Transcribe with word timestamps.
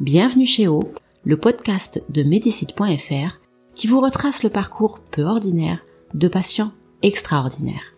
Bienvenue 0.00 0.46
chez 0.46 0.68
O, 0.68 0.92
le 1.24 1.36
podcast 1.36 2.04
de 2.08 2.22
Medicite.fr 2.22 3.40
qui 3.74 3.88
vous 3.88 4.00
retrace 4.00 4.44
le 4.44 4.48
parcours 4.48 5.00
peu 5.10 5.24
ordinaire 5.24 5.84
de 6.14 6.28
patients 6.28 6.70
extraordinaires. 7.02 7.96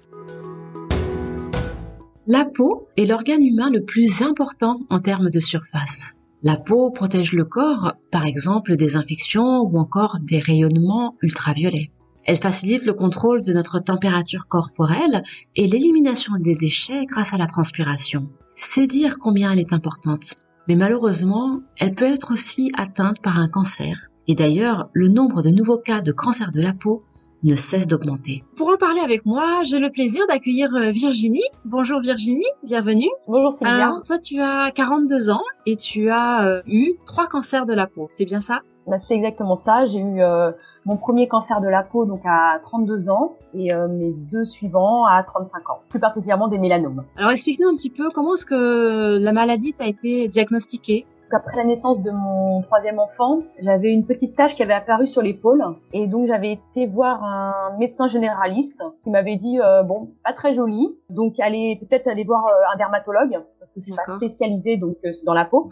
La 2.27 2.47
peau 2.47 2.87
est 2.97 3.05
l'organe 3.05 3.45
humain 3.45 3.69
le 3.71 3.85
plus 3.85 4.23
important 4.23 4.81
en 4.89 5.01
termes 5.01 5.29
de 5.29 5.41
surface. 5.41 6.15
La 6.43 6.57
peau 6.57 6.91
protège 6.91 7.35
le 7.35 7.45
corps, 7.45 7.93
par 8.11 8.25
exemple 8.25 8.77
des 8.77 8.97
infections 8.97 9.61
ou 9.61 9.77
encore 9.79 10.21
des 10.23 10.39
rayonnements 10.39 11.17
ultraviolets. 11.21 11.91
Elle 12.25 12.39
facilite 12.39 12.87
le 12.87 12.95
contrôle 12.95 13.43
de 13.43 13.53
notre 13.53 13.79
température 13.79 14.49
corporelle 14.49 15.23
et 15.55 15.67
l'élimination 15.67 16.33
des 16.39 16.55
déchets 16.55 17.05
grâce 17.05 17.35
à 17.35 17.39
la 17.39 17.47
transpiration. 17.47 18.31
C'est 18.55 18.87
dire 18.87 19.19
combien 19.21 19.53
elle 19.53 19.61
est 19.61 19.75
importante 19.75 20.39
mais 20.71 20.77
malheureusement, 20.77 21.63
elle 21.81 21.97
peut 21.97 22.05
être 22.05 22.33
aussi 22.33 22.71
atteinte 22.79 23.21
par 23.21 23.41
un 23.41 23.49
cancer. 23.49 24.07
Et 24.29 24.37
d'ailleurs, 24.37 24.89
le 24.93 25.09
nombre 25.09 25.43
de 25.43 25.49
nouveaux 25.49 25.79
cas 25.79 26.01
de 26.01 26.13
cancer 26.13 26.53
de 26.53 26.63
la 26.63 26.73
peau 26.73 27.03
ne 27.43 27.57
cesse 27.57 27.89
d'augmenter. 27.89 28.45
Pour 28.57 28.69
en 28.69 28.77
parler 28.77 29.01
avec 29.01 29.27
moi, 29.27 29.65
j'ai 29.65 29.81
le 29.81 29.91
plaisir 29.91 30.29
d'accueillir 30.29 30.73
euh, 30.77 30.93
Virginie. 30.93 31.43
Bonjour 31.65 31.99
Virginie, 32.01 32.47
bienvenue. 32.63 33.11
Bonjour 33.27 33.53
Sylvia. 33.53 33.87
Alors, 33.87 34.05
toi 34.05 34.21
tu 34.21 34.41
as 34.41 34.71
42 34.71 35.31
ans 35.31 35.43
et 35.67 35.75
tu 35.75 36.09
as 36.09 36.47
euh, 36.47 36.63
eu 36.69 36.93
trois 37.05 37.27
cancers 37.27 37.67
de 37.67 37.75
la 37.75 37.89
peau, 37.89 38.09
c'est 38.13 38.25
bien 38.25 38.41
ça? 38.41 38.61
Bah, 38.87 38.99
C'est 39.09 39.15
exactement 39.15 39.57
ça. 39.57 39.89
J'ai 39.89 39.99
eu 39.99 40.23
euh, 40.23 40.53
mon 40.87 40.97
premier 40.97 41.29
cancer 41.29 41.61
de 41.61 41.69
la 41.69 41.83
peau 41.83 42.05
donc 42.07 42.23
à 42.25 42.59
32 42.63 43.11
ans 43.11 43.37
et 43.55 43.73
euh, 43.73 43.89
mes 43.89 44.13
deux 44.13 44.45
suivants 44.45 45.07
à 45.07 45.23
35 45.23 45.71
ans, 45.71 45.81
plus 45.89 46.01
particulièrement 46.01 46.49
des 46.49 46.59
mélanomes. 46.59 47.05
Alors 47.17 47.31
explique-nous 47.31 47.69
un 47.69 47.77
petit 47.77 47.91
peu 47.91 48.09
comment 48.11 48.35
est-ce 48.35 48.47
que 48.47 49.19
la 49.19 49.33
maladie 49.33 49.73
t'a 49.73 49.87
été 49.87 50.29
diagnostiquée? 50.29 51.07
Après 51.35 51.57
la 51.57 51.65
naissance 51.65 52.03
de 52.03 52.11
mon 52.11 52.63
troisième 52.63 52.99
enfant, 52.99 53.41
j'avais 53.61 53.93
une 53.93 54.07
petite 54.07 54.37
tache 54.37 54.55
qui 54.55 54.63
avait 54.63 54.75
apparu 54.75 55.09
sur 55.09 55.23
l'épaule. 55.23 55.63
Et 55.93 56.07
donc 56.07 56.27
j'avais 56.27 56.53
été 56.53 56.87
voir 56.87 57.23
un 57.25 57.77
médecin 57.79 58.07
généraliste 58.09 58.83
qui 59.03 59.11
m'avait 59.11 59.37
dit 59.37 59.61
euh, 59.61 59.83
bon 59.83 60.11
pas 60.25 60.33
très 60.33 60.53
joli. 60.53 60.97
Donc 61.09 61.39
allez 61.41 61.79
peut-être 61.81 62.09
aller 62.09 62.25
voir 62.25 62.47
euh, 62.47 62.73
un 62.73 62.77
dermatologue 62.77 63.43
parce 63.59 63.73
que 63.73 63.81
je 63.81 63.87
suis 63.87 63.95
pas 63.95 64.17
spécialisée 64.17 64.77
donc 64.77 64.97
euh, 65.05 65.13
dans 65.25 65.35
la 65.35 65.45
peau. 65.45 65.71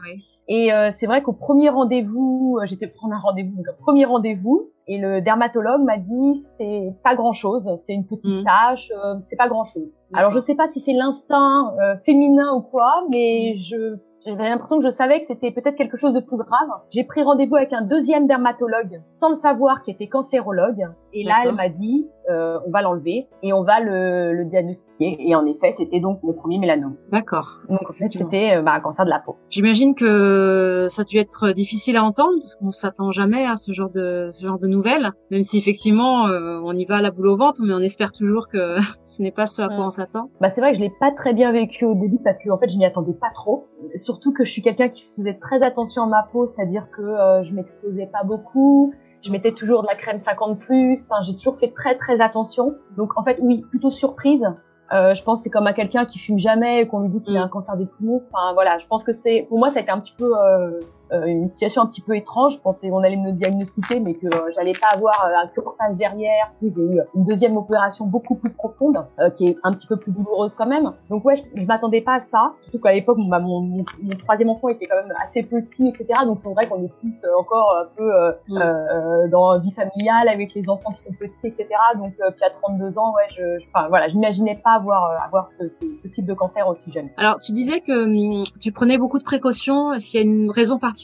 Et 0.48 0.70
c'est 0.98 1.06
vrai 1.06 1.23
qu'au 1.23 1.33
premier 1.33 1.69
rendez-vous 1.69 2.59
j'étais 2.64 2.86
prendre 2.86 3.14
un 3.14 3.19
rendez-vous 3.19 3.55
donc 3.56 3.67
premier 3.81 4.05
rendez-vous 4.05 4.70
et 4.86 4.98
le 4.98 5.20
dermatologue 5.20 5.83
m'a 5.83 5.98
dit 5.98 6.42
c'est 6.56 6.95
pas 7.05 7.14
grand 7.14 7.33
chose 7.33 7.69
c'est 7.86 7.95
une 7.95 8.06
petite 8.06 8.41
mmh. 8.41 8.45
tache 8.45 8.91
c'est 9.29 9.36
pas 9.36 9.48
grand 9.48 9.64
chose 9.64 9.89
alors 10.12 10.31
je 10.31 10.39
sais 10.39 10.55
pas 10.55 10.69
si 10.69 10.81
c'est 10.81 10.92
l'instinct 10.92 11.75
féminin 12.05 12.55
ou 12.55 12.62
quoi 12.62 13.05
mais 13.11 13.55
mmh. 13.55 13.61
je 13.61 13.98
j'avais 14.29 14.48
l'impression 14.51 14.79
que 14.79 14.84
je 14.84 14.91
savais 14.91 15.21
que 15.21 15.27
c'était 15.27 15.51
peut-être 15.51 15.77
quelque 15.77 15.97
chose 15.97 16.12
de 16.12 16.21
plus 16.21 16.37
grave. 16.37 16.69
J'ai 16.91 17.05
pris 17.05 17.23
rendez-vous 17.23 17.57
avec 17.57 17.73
un 17.73 17.83
deuxième 17.83 18.27
dermatologue 18.27 19.01
sans 19.14 19.30
le 19.30 19.35
savoir 19.35 19.83
qui 19.83 19.91
était 19.91 20.08
cancérologue. 20.08 20.86
Et 21.14 21.25
là, 21.25 21.45
elle 21.45 21.55
m'a 21.55 21.69
dit, 21.70 22.08
euh, 22.28 22.58
on 22.66 22.70
va 22.70 22.83
l'enlever 22.83 23.27
et 23.42 23.52
on 23.52 23.62
va 23.62 23.80
le, 23.80 24.33
le 24.33 24.44
diagnostiquer. 24.44 24.84
Et 25.00 25.34
en 25.34 25.46
effet, 25.46 25.72
c'était 25.77 26.00
donc 26.00 26.22
mon 26.22 26.34
premier 26.34 26.58
mélanome. 26.58 26.96
D'accord. 27.12 27.61
Donc 27.68 27.89
en 27.89 27.92
fait, 27.92 28.11
c'était 28.11 28.56
euh, 28.56 28.62
bah, 28.62 28.72
un 28.74 28.80
cancer 28.80 29.05
de 29.05 29.11
la 29.11 29.20
peau. 29.20 29.36
J'imagine 29.48 29.94
que 29.94 30.86
ça 30.89 31.02
a 31.02 31.05
dû 31.05 31.18
être 31.18 31.52
difficile 31.52 31.96
à 31.96 32.05
entendre 32.05 32.39
parce 32.40 32.56
qu'on 32.56 32.72
s'attend 32.72 33.12
jamais 33.12 33.46
à 33.46 33.56
ce 33.56 33.72
genre 33.72 33.90
de 33.90 34.28
ce 34.33 34.46
genre 34.46 34.58
de 34.58 34.66
nouvelles. 34.66 35.12
Même 35.30 35.44
si 35.44 35.58
effectivement, 35.58 36.27
euh, 36.27 36.61
on 36.64 36.72
y 36.72 36.84
va 36.84 36.96
à 36.96 37.02
la 37.02 37.11
boule 37.11 37.28
au 37.28 37.36
ventre, 37.36 37.62
mais 37.64 37.74
on 37.74 37.80
espère 37.80 38.12
toujours 38.12 38.48
que 38.48 38.77
ce 39.05 39.22
n'est 39.22 39.30
pas 39.30 39.46
ce 39.46 39.62
à 39.62 39.68
quoi 39.68 39.86
on 39.86 39.90
s'attend. 39.90 40.30
Bah 40.40 40.48
c'est 40.48 40.60
vrai 40.60 40.72
que 40.72 40.78
je 40.78 40.83
l'ai 40.83 40.92
pas 41.00 41.12
très 41.16 41.33
bien 41.33 41.52
vécu 41.52 41.84
au 41.84 41.95
début 41.95 42.18
parce 42.22 42.39
que 42.39 42.50
en 42.50 42.58
fait, 42.58 42.68
je 42.68 42.77
m'y 42.77 42.84
attendais 42.84 43.14
pas 43.14 43.30
trop. 43.34 43.66
Surtout 43.95 44.33
que 44.33 44.45
je 44.45 44.50
suis 44.50 44.62
quelqu'un 44.62 44.89
qui 44.89 45.06
faisait 45.16 45.39
très 45.40 45.62
attention 45.62 46.02
à 46.02 46.06
ma 46.06 46.28
peau, 46.33 46.46
c'est-à-dire 46.46 46.89
que 46.95 47.02
je 47.45 47.55
m'exposais 47.55 48.08
pas 48.12 48.24
beaucoup 48.24 48.92
je 49.23 49.30
mettais 49.30 49.52
toujours 49.52 49.83
de 49.83 49.89
la 49.89 49.95
crème 49.95 50.18
50 50.18 50.58
plus. 50.58 51.06
Enfin, 51.08 51.23
j'ai 51.23 51.36
toujours 51.36 51.58
fait 51.58 51.73
très 51.73 51.96
très 51.96 52.20
attention. 52.20 52.77
Donc 52.96 53.18
en 53.18 53.24
fait, 53.24 53.39
oui, 53.40 53.64
plutôt 53.68 53.90
surprise. 53.90 54.46
Euh, 54.92 55.14
je 55.14 55.23
pense 55.23 55.40
que 55.40 55.45
c'est 55.45 55.51
comme 55.51 55.67
à 55.67 55.74
quelqu'un 55.74 56.06
qui 56.06 56.18
fume 56.18 56.39
jamais 56.39 56.83
et 56.83 56.89
qu'on 56.89 57.01
lui 57.01 57.11
dit 57.11 57.20
qu'il 57.20 57.36
a 57.36 57.40
mm. 57.40 57.45
un 57.45 57.48
cancer 57.48 57.77
des 57.77 57.86
poumons. 57.86 58.23
Enfin 58.33 58.52
voilà, 58.55 58.78
je 58.78 58.86
pense 58.86 59.05
que 59.05 59.12
c'est 59.12 59.46
pour 59.48 59.58
moi 59.58 59.70
ça 59.70 59.80
a 59.80 59.83
été 59.83 59.90
un 59.90 60.01
petit 60.01 60.14
peu 60.17 60.33
euh, 60.39 60.80
une 61.13 61.51
situation 61.51 61.83
un 61.83 61.86
petit 61.86 62.01
peu 62.01 62.17
étrange. 62.17 62.55
Je 62.55 62.61
pensais 62.61 62.91
qu'on 62.91 63.02
allait 63.02 63.17
me 63.17 63.33
diagnostiquer, 63.33 64.01
mais 64.01 64.14
que 64.14 64.27
euh, 64.27 64.51
j'allais 64.55 64.73
pas 64.73 64.89
avoir 64.95 65.27
euh, 65.27 65.45
un 65.45 65.46
curetage 65.48 65.96
derrière. 65.96 66.52
Puis 66.58 66.73
j'ai 66.74 66.83
eu 66.83 67.01
une 67.14 67.24
deuxième 67.24 67.57
opération 67.57 68.07
beaucoup 68.07 68.35
plus 68.35 68.51
profonde, 68.51 69.05
qui 69.35 69.48
est 69.48 69.57
un 69.63 69.73
petit 69.73 69.86
peu 69.86 69.96
plus 69.96 70.13
douloureuse 70.13 70.55
quand 70.55 70.67
même. 70.67 70.92
Donc 71.11 71.24
ouais, 71.24 71.36
je, 71.36 71.42
je 71.55 71.67
m'attendais 71.67 72.01
pas 72.01 72.17
à 72.17 72.20
ça. 72.20 72.52
Surtout 72.63 72.80
qu'à 72.80 72.92
l'époque, 72.92 73.19
bah, 73.29 73.39
mon, 73.39 73.61
mon, 73.61 73.85
mon, 74.02 74.17
troisième 74.17 74.51
enfant 74.51 74.69
était 74.69 74.86
quand 74.86 74.96
même 74.96 75.13
assez 75.23 75.42
petit, 75.42 75.89
etc. 75.89 76.07
Donc 76.24 76.39
c'est 76.41 76.52
vrai 76.52 76.69
qu'on 76.69 76.83
est 76.83 76.92
plus 77.01 77.25
encore 77.39 77.77
un 77.77 77.86
peu 77.96 78.11
euh, 78.13 79.29
dans 79.29 79.52
la 79.52 79.58
vie 79.58 79.73
familiale 79.73 80.29
avec 80.29 80.55
les 80.55 80.69
enfants 80.69 80.92
qui 80.92 81.02
sont 81.02 81.14
petits, 81.19 81.48
etc. 81.48 81.69
Donc 81.96 82.14
puis 82.14 82.45
à 82.45 82.51
32 82.51 82.98
ans, 82.98 83.14
ouais, 83.14 83.29
je, 83.36 83.64
enfin 83.73 83.89
voilà, 83.89 84.08
je 84.08 84.14
n'imaginais 84.14 84.61
pas 84.63 84.73
avoir 84.73 85.23
avoir 85.25 85.48
ce, 85.51 85.69
ce, 85.69 85.85
ce, 86.02 86.08
type 86.08 86.27
de 86.27 86.35
cancer 86.35 86.67
aussi 86.69 86.92
jeune. 86.92 87.08
Alors 87.17 87.39
tu 87.39 87.52
disais 87.52 87.80
que 87.80 88.39
hum, 88.40 88.45
tu 88.61 88.73
prenais 88.73 88.98
beaucoup 88.98 89.19
de 89.19 89.25
précautions. 89.25 89.92
Est-ce 89.92 90.11
qu'il 90.11 90.20
y 90.20 90.23
a 90.23 90.27
une 90.27 90.51
raison 90.51 90.79
particulière 90.79 90.98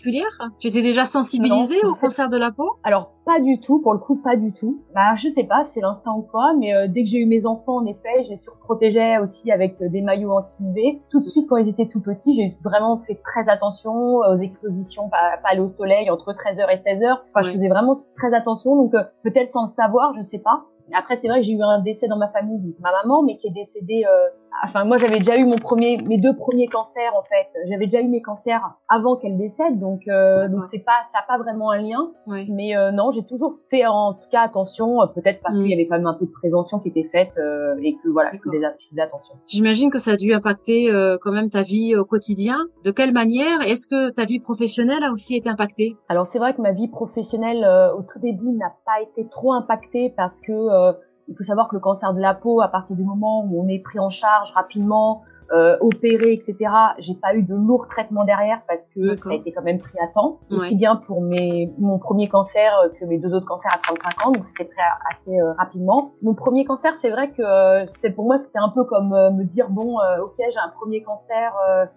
tu 0.59 0.69
étais 0.69 0.83
déjà 0.83 1.05
sensibilisée 1.05 1.85
au 1.85 1.95
cancer 1.95 2.29
de 2.29 2.37
la 2.37 2.51
peau 2.51 2.71
Alors 2.83 3.13
pas 3.25 3.41
du 3.41 3.59
tout, 3.59 3.81
pour 3.81 3.95
le 3.95 3.99
coup 3.99 4.17
pas 4.17 4.37
du 4.37 4.53
tout. 4.53 4.83
Bah 4.95 5.15
je 5.17 5.29
sais 5.29 5.45
pas, 5.45 5.65
c'est 5.65 5.81
l'instinct 5.81 6.13
ou 6.13 6.23
quoi, 6.23 6.53
mais 6.59 6.75
euh, 6.75 6.89
dès 6.89 7.05
que 7.05 7.09
j'ai 7.09 7.19
eu 7.19 7.27
mes 7.27 7.47
enfants, 7.47 7.77
en 7.77 7.87
effet, 7.87 8.25
je 8.25 8.31
les 8.31 8.37
surprotégeais 8.37 9.19
aussi 9.19 9.51
avec 9.51 9.81
euh, 9.81 9.89
des 9.89 10.03
maillots 10.03 10.33
anti-UV. 10.33 11.01
Tout 11.11 11.21
de 11.21 11.25
suite 11.27 11.47
quand 11.49 11.57
ils 11.57 11.69
étaient 11.69 11.89
tout 11.89 12.01
petits, 12.01 12.35
j'ai 12.37 12.57
vraiment 12.63 13.03
fait 13.07 13.21
très 13.25 13.49
attention 13.49 14.17
aux 14.17 14.37
expositions, 14.37 15.09
pas, 15.09 15.39
pas 15.43 15.51
aller 15.51 15.61
au 15.61 15.69
soleil 15.69 16.11
entre 16.11 16.33
13h 16.33 16.71
et 16.71 16.77
16h. 16.77 17.19
Enfin, 17.31 17.43
je 17.43 17.51
faisais 17.53 17.69
vraiment 17.69 18.01
très 18.17 18.35
attention, 18.35 18.77
donc 18.77 18.95
euh, 18.95 19.05
peut-être 19.23 19.51
sans 19.53 19.63
le 19.63 19.69
savoir, 19.69 20.13
je 20.17 20.23
sais 20.23 20.41
pas. 20.41 20.65
Après, 20.93 21.17
c'est 21.17 21.29
vrai 21.29 21.41
que 21.41 21.47
j'ai 21.47 21.53
eu 21.53 21.63
un 21.63 21.81
décès 21.81 22.09
dans 22.09 22.19
ma 22.19 22.29
famille, 22.29 22.77
ma 22.81 22.93
maman, 22.93 23.23
mais 23.23 23.37
qui 23.39 23.49
est 23.49 23.53
décédée. 23.53 24.05
Euh, 24.07 24.29
enfin, 24.63 24.85
moi, 24.85 24.99
j'avais 24.99 25.19
déjà 25.19 25.37
eu 25.37 25.45
mon 25.45 25.57
premier, 25.57 25.97
mes 25.99 26.19
deux 26.19 26.37
premiers 26.37 26.67
cancers 26.67 27.13
en 27.17 27.23
fait. 27.23 27.49
J'avais 27.69 27.87
déjà 27.87 28.01
eu 28.01 28.09
mes 28.09 28.23
cancers 28.23 28.61
avant 28.89 29.17
qu'elle 29.17 29.37
décède, 29.37 29.79
donc 29.79 30.03
euh, 30.09 30.49
donc 30.49 30.65
c'est 30.71 30.79
pas, 30.79 31.03
ça 31.13 31.19
n'a 31.19 31.25
pas 31.27 31.43
vraiment 31.43 31.71
un 31.71 31.79
lien. 31.79 32.13
Mais 32.27 32.77
euh, 32.77 32.93
non, 32.93 33.11
j'ai 33.11 33.25
toujours 33.25 33.59
fait 33.71 33.87
en 33.87 34.15
tout 34.15 34.29
cas 34.31 34.43
attention. 34.43 35.03
Euh, 35.03 35.07
peut-être 35.07 35.41
parce 35.43 35.55
qu'il 35.55 35.67
y 35.67 35.75
mm. 35.75 35.79
avait 35.79 35.87
quand 35.87 35.97
même 35.97 36.07
un 36.07 36.15
peu 36.15 36.27
de 36.27 36.33
prévention 36.33 36.79
qui 36.79 36.89
était 36.89 37.09
faite 37.11 37.33
euh, 37.39 37.75
et 37.83 37.95
que 37.95 38.09
voilà, 38.09 38.31
je 38.33 38.39
faisais, 38.39 38.61
je 38.79 38.89
faisais, 38.91 39.03
attention. 39.03 39.35
J'imagine 39.47 39.91
que 39.91 39.99
ça 39.99 40.13
a 40.13 40.17
dû 40.17 40.33
impacter 40.33 40.91
quand 41.23 41.33
même 41.33 41.51
ta 41.51 41.63
vie 41.63 41.97
au 41.97 42.05
quotidien. 42.05 42.59
De 42.85 42.91
quelle 42.91 43.13
manière 43.13 43.61
Est-ce 43.63 43.87
que 43.87 44.11
ta 44.11 44.25
vie 44.25 44.41
professionnelle 44.41 45.03
a 45.03 45.13
aussi 45.13 45.37
été 45.37 45.49
impactée? 45.49 45.97
Alors 46.09 46.27
c'est 46.27 46.39
vrai 46.39 46.55
que 46.55 46.63
ma 46.63 46.73
vie 46.73 46.89
professionnelle 46.89 47.65
au 47.97 48.03
tout 48.03 48.19
début 48.21 48.51
n'a 48.53 48.73
pas 48.85 49.01
été 49.03 49.29
trop 49.29 49.53
impactée 49.53 50.13
parce 50.17 50.41
que 50.41 50.53
euh, 50.53 50.93
il 51.29 51.37
faut 51.37 51.45
savoir 51.45 51.69
que 51.69 51.77
le 51.77 51.81
cancer 51.81 52.13
de 52.13 52.21
la 52.21 52.35
peau, 52.35 52.61
à 52.61 52.69
partir 52.69 52.97
du 52.97 53.03
moment 53.03 53.45
où 53.45 53.63
on 53.63 53.69
est 53.69 53.79
pris 53.79 53.99
en 53.99 54.11
charge 54.11 54.51
rapidement, 54.53 55.23
euh, 55.53 55.77
opéré, 55.81 56.33
etc. 56.33 56.57
J'ai 56.99 57.15
pas 57.15 57.35
eu 57.35 57.43
de 57.43 57.55
lourd 57.55 57.89
traitement 57.89 58.25
derrière 58.25 58.63
parce 58.69 58.89
que 58.89 59.17
ça 59.17 59.31
a 59.31 59.35
été 59.35 59.53
quand 59.53 59.63
même 59.63 59.79
pris 59.79 59.99
à 60.03 60.09
temps, 60.09 60.41
aussi 60.51 60.77
bien 60.77 60.97
pour 60.97 61.23
mes, 61.23 61.73
mon 61.79 61.99
premier 61.99 62.29
cancer 62.29 62.73
que 62.99 63.05
mes 63.05 63.19
deux 63.19 63.33
autres 63.33 63.47
cancers 63.47 63.73
à 63.73 63.79
35 63.79 64.27
ans, 64.27 64.33
donc 64.33 64.45
c'était 64.49 64.65
pris 64.65 64.83
assez 65.11 65.41
euh, 65.41 65.53
rapidement. 65.55 66.13
Mon 66.23 66.35
premier 66.35 66.65
cancer, 66.65 66.95
c'est 67.01 67.11
vrai 67.11 67.31
que 67.31 67.43
euh, 67.43 67.85
c'est 68.01 68.11
pour 68.11 68.27
moi 68.27 68.39
c'était 68.39 68.59
un 68.59 68.69
peu 68.69 68.85
comme 68.85 69.13
euh, 69.13 69.31
me 69.31 69.45
dire 69.45 69.69
bon, 69.71 69.99
ok, 70.23 70.35
j'ai 70.39 70.59
un 70.59 70.71
premier 70.71 71.03
cancer, 71.03 71.53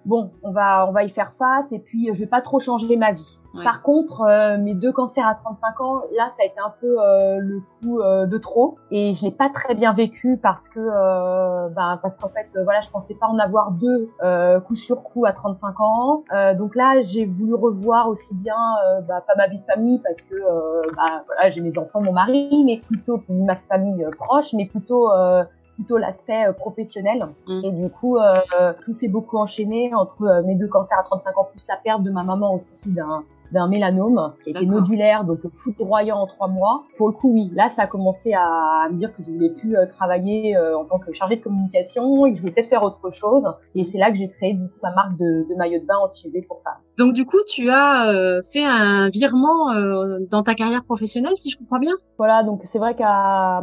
bon, 0.06 0.32
on 0.44 0.52
va 0.52 0.88
on 0.88 0.92
va 0.92 1.04
y 1.04 1.10
faire 1.10 1.34
face 1.38 1.72
et 1.72 1.80
puis 1.80 2.10
je 2.14 2.20
vais 2.20 2.28
pas 2.28 2.42
trop 2.42 2.60
changer 2.60 2.96
ma 2.98 3.12
vie. 3.12 3.40
Par 3.64 3.82
contre, 3.82 4.24
mes 4.60 4.76
deux 4.76 4.92
cancers 4.92 5.26
à 5.26 5.34
35 5.34 5.82
ans, 5.82 6.02
là, 6.16 6.30
ça 6.38 6.44
a 6.44 6.46
été 6.46 6.60
un 6.64 6.74
peu 6.80 6.96
le 7.40 7.60
coup 7.82 8.00
de 8.02 8.38
trop 8.38 8.78
et 8.92 9.14
je 9.16 9.26
l'ai 9.26 9.32
pas 9.32 9.50
très 9.50 9.74
bien 9.74 9.94
vécu 9.94 10.38
parce 10.38 10.70
que 10.70 10.80
ben 11.74 12.00
parce 12.02 12.18
qu'en 12.18 12.30
fait, 12.30 12.48
voilà, 12.64 12.82
je 12.82 12.90
pensais 12.90 13.16
pas 13.16 13.28
en 13.28 13.37
avoir 13.40 13.72
deux 13.72 14.10
euh, 14.24 14.60
coup 14.60 14.76
sur 14.76 15.04
coup 15.04 15.26
à 15.26 15.34
35 15.34 15.80
ans. 15.80 16.24
Euh, 16.34 16.54
donc 16.54 16.76
là, 16.76 17.02
j'ai 17.02 17.26
voulu 17.26 17.54
revoir 17.54 18.10
aussi 18.10 18.34
bien 18.36 18.56
euh, 18.56 19.02
bah, 19.02 19.24
pas 19.26 19.36
ma 19.36 19.48
vie 19.48 19.60
de 19.60 19.66
famille 19.66 20.00
parce 20.00 20.22
que 20.22 20.36
euh, 20.36 20.82
bah, 20.96 21.24
voilà, 21.26 21.50
j'ai 21.50 21.62
mes 21.62 21.78
enfants, 21.78 22.00
mon 22.04 22.14
mari, 22.14 22.64
mais 22.66 22.78
plutôt 22.78 23.22
ma 23.30 23.56
famille 23.56 24.06
proche, 24.18 24.54
mais 24.54 24.66
plutôt 24.66 25.12
plutôt 25.76 25.98
l'aspect 25.98 26.52
professionnel. 26.58 27.28
Mm. 27.48 27.62
Et 27.64 27.72
du 27.72 27.90
coup, 27.90 28.18
euh, 28.18 28.42
tout 28.84 28.94
s'est 28.94 29.08
beaucoup 29.08 29.38
enchaîné 29.38 29.94
entre 29.94 30.42
mes 30.44 30.56
deux 30.56 30.68
cancers 30.68 30.98
à 30.98 31.04
35 31.04 31.38
ans 31.38 31.48
plus 31.52 31.66
la 31.68 31.78
perte 31.78 32.02
de 32.04 32.10
ma 32.10 32.24
maman 32.24 32.56
aussi 32.56 32.90
d'un 32.90 33.24
d'un 33.52 33.68
mélanome 33.68 34.34
qui 34.44 34.52
était 34.52 34.66
nodulaire, 34.66 35.24
donc 35.24 35.40
foudroyant 35.56 36.18
en 36.18 36.28
trois 36.28 36.48
mois. 36.48 36.84
Pour 36.98 37.08
le 37.08 37.14
coup, 37.14 37.32
oui, 37.34 37.52
là, 37.54 37.70
ça 37.70 37.84
a 37.84 37.88
commencé 37.88 38.34
à 38.34 38.88
me 38.92 38.98
dire 38.98 39.16
que 39.16 39.24
je 39.24 39.32
voulais 39.32 39.50
plus 39.50 39.76
euh, 39.76 39.86
travailler 39.86 40.56
euh, 40.56 40.78
en 40.78 40.86
tant 40.86 41.00
que 41.00 41.12
chargée 41.14 41.38
de 41.38 41.44
communication 41.44 42.26
et 42.26 42.32
que 42.32 42.38
je 42.38 42.42
voulais 42.42 42.54
peut-être 42.54 42.70
faire 42.70 42.84
autre 42.84 43.12
chose. 43.12 43.44
Et 43.76 43.84
c'est 43.84 43.98
là 43.98 44.12
que 44.12 44.18
j'ai 44.18 44.30
créé 44.30 44.54
du 44.54 44.68
coup 44.68 44.80
ma 44.84 44.94
marque 44.94 45.18
de, 45.18 45.48
de 45.50 45.56
maillot 45.56 45.80
de 45.80 45.86
bain 45.86 45.98
anti-UV 46.04 46.42
pour 46.48 46.62
femmes. 46.64 46.82
Donc 46.98 47.14
du 47.14 47.26
coup, 47.26 47.38
tu 47.48 47.70
as 47.70 48.10
euh, 48.10 48.42
fait 48.42 48.66
un 48.66 49.10
virement 49.10 49.72
euh, 49.72 50.20
dans 50.32 50.44
ta 50.44 50.56
carrière 50.56 50.84
professionnelle, 50.84 51.38
si 51.38 51.50
je 51.50 51.58
comprends 51.58 51.80
bien? 51.80 51.94
Voilà, 52.18 52.44
donc 52.44 52.62
c'est 52.72 52.80
vrai 52.80 52.96
qu'à 52.96 53.62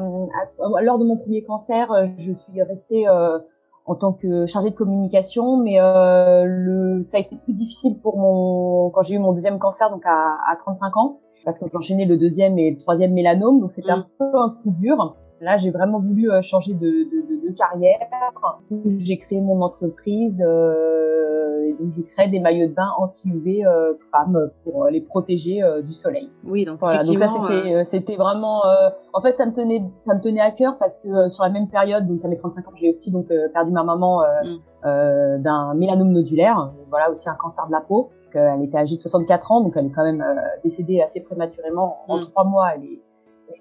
lors 0.82 0.98
de 0.98 1.04
mon 1.04 1.16
premier 1.16 1.42
cancer, 1.42 1.88
je 2.18 2.32
suis 2.32 2.62
restée 2.62 3.08
euh, 3.08 3.38
en 3.86 3.94
tant 3.94 4.12
que 4.12 4.46
chargée 4.46 4.70
de 4.70 4.74
communication, 4.74 5.56
mais 5.58 5.78
euh, 5.80 6.44
le, 6.46 7.04
ça 7.10 7.18
a 7.18 7.20
été 7.20 7.36
plus 7.36 7.52
difficile 7.52 7.98
pour 8.00 8.16
mon 8.18 8.90
quand 8.90 9.02
j'ai 9.02 9.14
eu 9.16 9.18
mon 9.18 9.32
deuxième 9.32 9.58
cancer, 9.58 9.90
donc 9.90 10.02
à, 10.06 10.36
à 10.48 10.56
35 10.56 10.96
ans, 10.96 11.18
parce 11.44 11.58
que 11.58 11.66
j'enchaînais 11.72 12.06
le 12.06 12.16
deuxième 12.16 12.58
et 12.58 12.70
le 12.70 12.78
troisième 12.78 13.12
mélanome, 13.12 13.60
donc 13.60 13.72
c'était 13.72 13.88
Mm. 13.92 13.98
un 13.98 14.06
peu 14.18 14.38
un 14.38 14.50
coup 14.62 14.70
dur. 14.78 15.16
Là, 15.40 15.56
j'ai 15.56 15.70
vraiment 15.70 16.00
voulu 16.00 16.30
euh, 16.30 16.40
changer 16.42 16.74
de, 16.74 16.80
de, 16.80 17.42
de, 17.42 17.48
de 17.48 17.54
carrière. 17.56 17.98
J'ai 18.98 19.18
créé 19.18 19.40
mon 19.40 19.60
entreprise 19.62 20.42
euh, 20.46 21.64
et 21.68 21.72
donc 21.74 21.92
je 21.96 22.02
crée 22.02 22.28
des 22.28 22.40
maillots 22.40 22.68
de 22.68 22.72
bain 22.74 22.88
anti-UV 22.98 23.64
euh, 23.66 23.94
femmes 24.12 24.50
pour 24.62 24.84
euh, 24.84 24.90
les 24.90 25.00
protéger 25.00 25.62
euh, 25.62 25.82
du 25.82 25.92
soleil. 25.92 26.30
Oui, 26.44 26.64
donc 26.64 26.78
Voilà, 26.80 27.02
donc 27.04 27.18
là 27.18 27.28
c'était 27.28 27.74
euh, 27.74 27.84
c'était 27.84 28.16
vraiment 28.16 28.64
euh, 28.64 28.90
en 29.12 29.20
fait 29.20 29.36
ça 29.36 29.46
me 29.46 29.52
tenait 29.52 29.82
ça 30.06 30.14
me 30.14 30.20
tenait 30.20 30.40
à 30.40 30.50
cœur 30.50 30.78
parce 30.78 30.98
que 30.98 31.08
euh, 31.08 31.28
sur 31.28 31.44
la 31.44 31.50
même 31.50 31.68
période 31.68 32.06
donc 32.06 32.24
à 32.24 32.28
mes 32.28 32.36
35 32.38 32.66
ans 32.68 32.72
j'ai 32.76 32.90
aussi 32.90 33.10
donc 33.10 33.30
euh, 33.30 33.48
perdu 33.52 33.70
ma 33.72 33.82
maman 33.84 34.22
euh, 34.22 34.26
Mm. 34.44 35.40
d'un 35.42 35.72
mélanome 35.74 36.10
nodulaire 36.12 36.70
voilà 36.90 37.10
aussi 37.10 37.26
un 37.26 37.34
cancer 37.36 37.66
de 37.66 37.72
la 37.72 37.80
peau 37.80 38.10
euh, 38.36 38.52
elle 38.54 38.62
était 38.64 38.76
âgée 38.76 38.96
de 38.96 39.00
64 39.00 39.50
ans 39.52 39.60
donc 39.62 39.72
elle 39.76 39.86
est 39.86 39.90
quand 39.90 40.04
même 40.04 40.20
euh, 40.20 40.34
décédée 40.62 41.00
assez 41.00 41.20
prématurément 41.20 41.96
en 42.06 42.18
Mm. 42.18 42.24
trois 42.26 42.44
mois 42.44 42.68
elle 42.74 42.84
est 42.84 43.00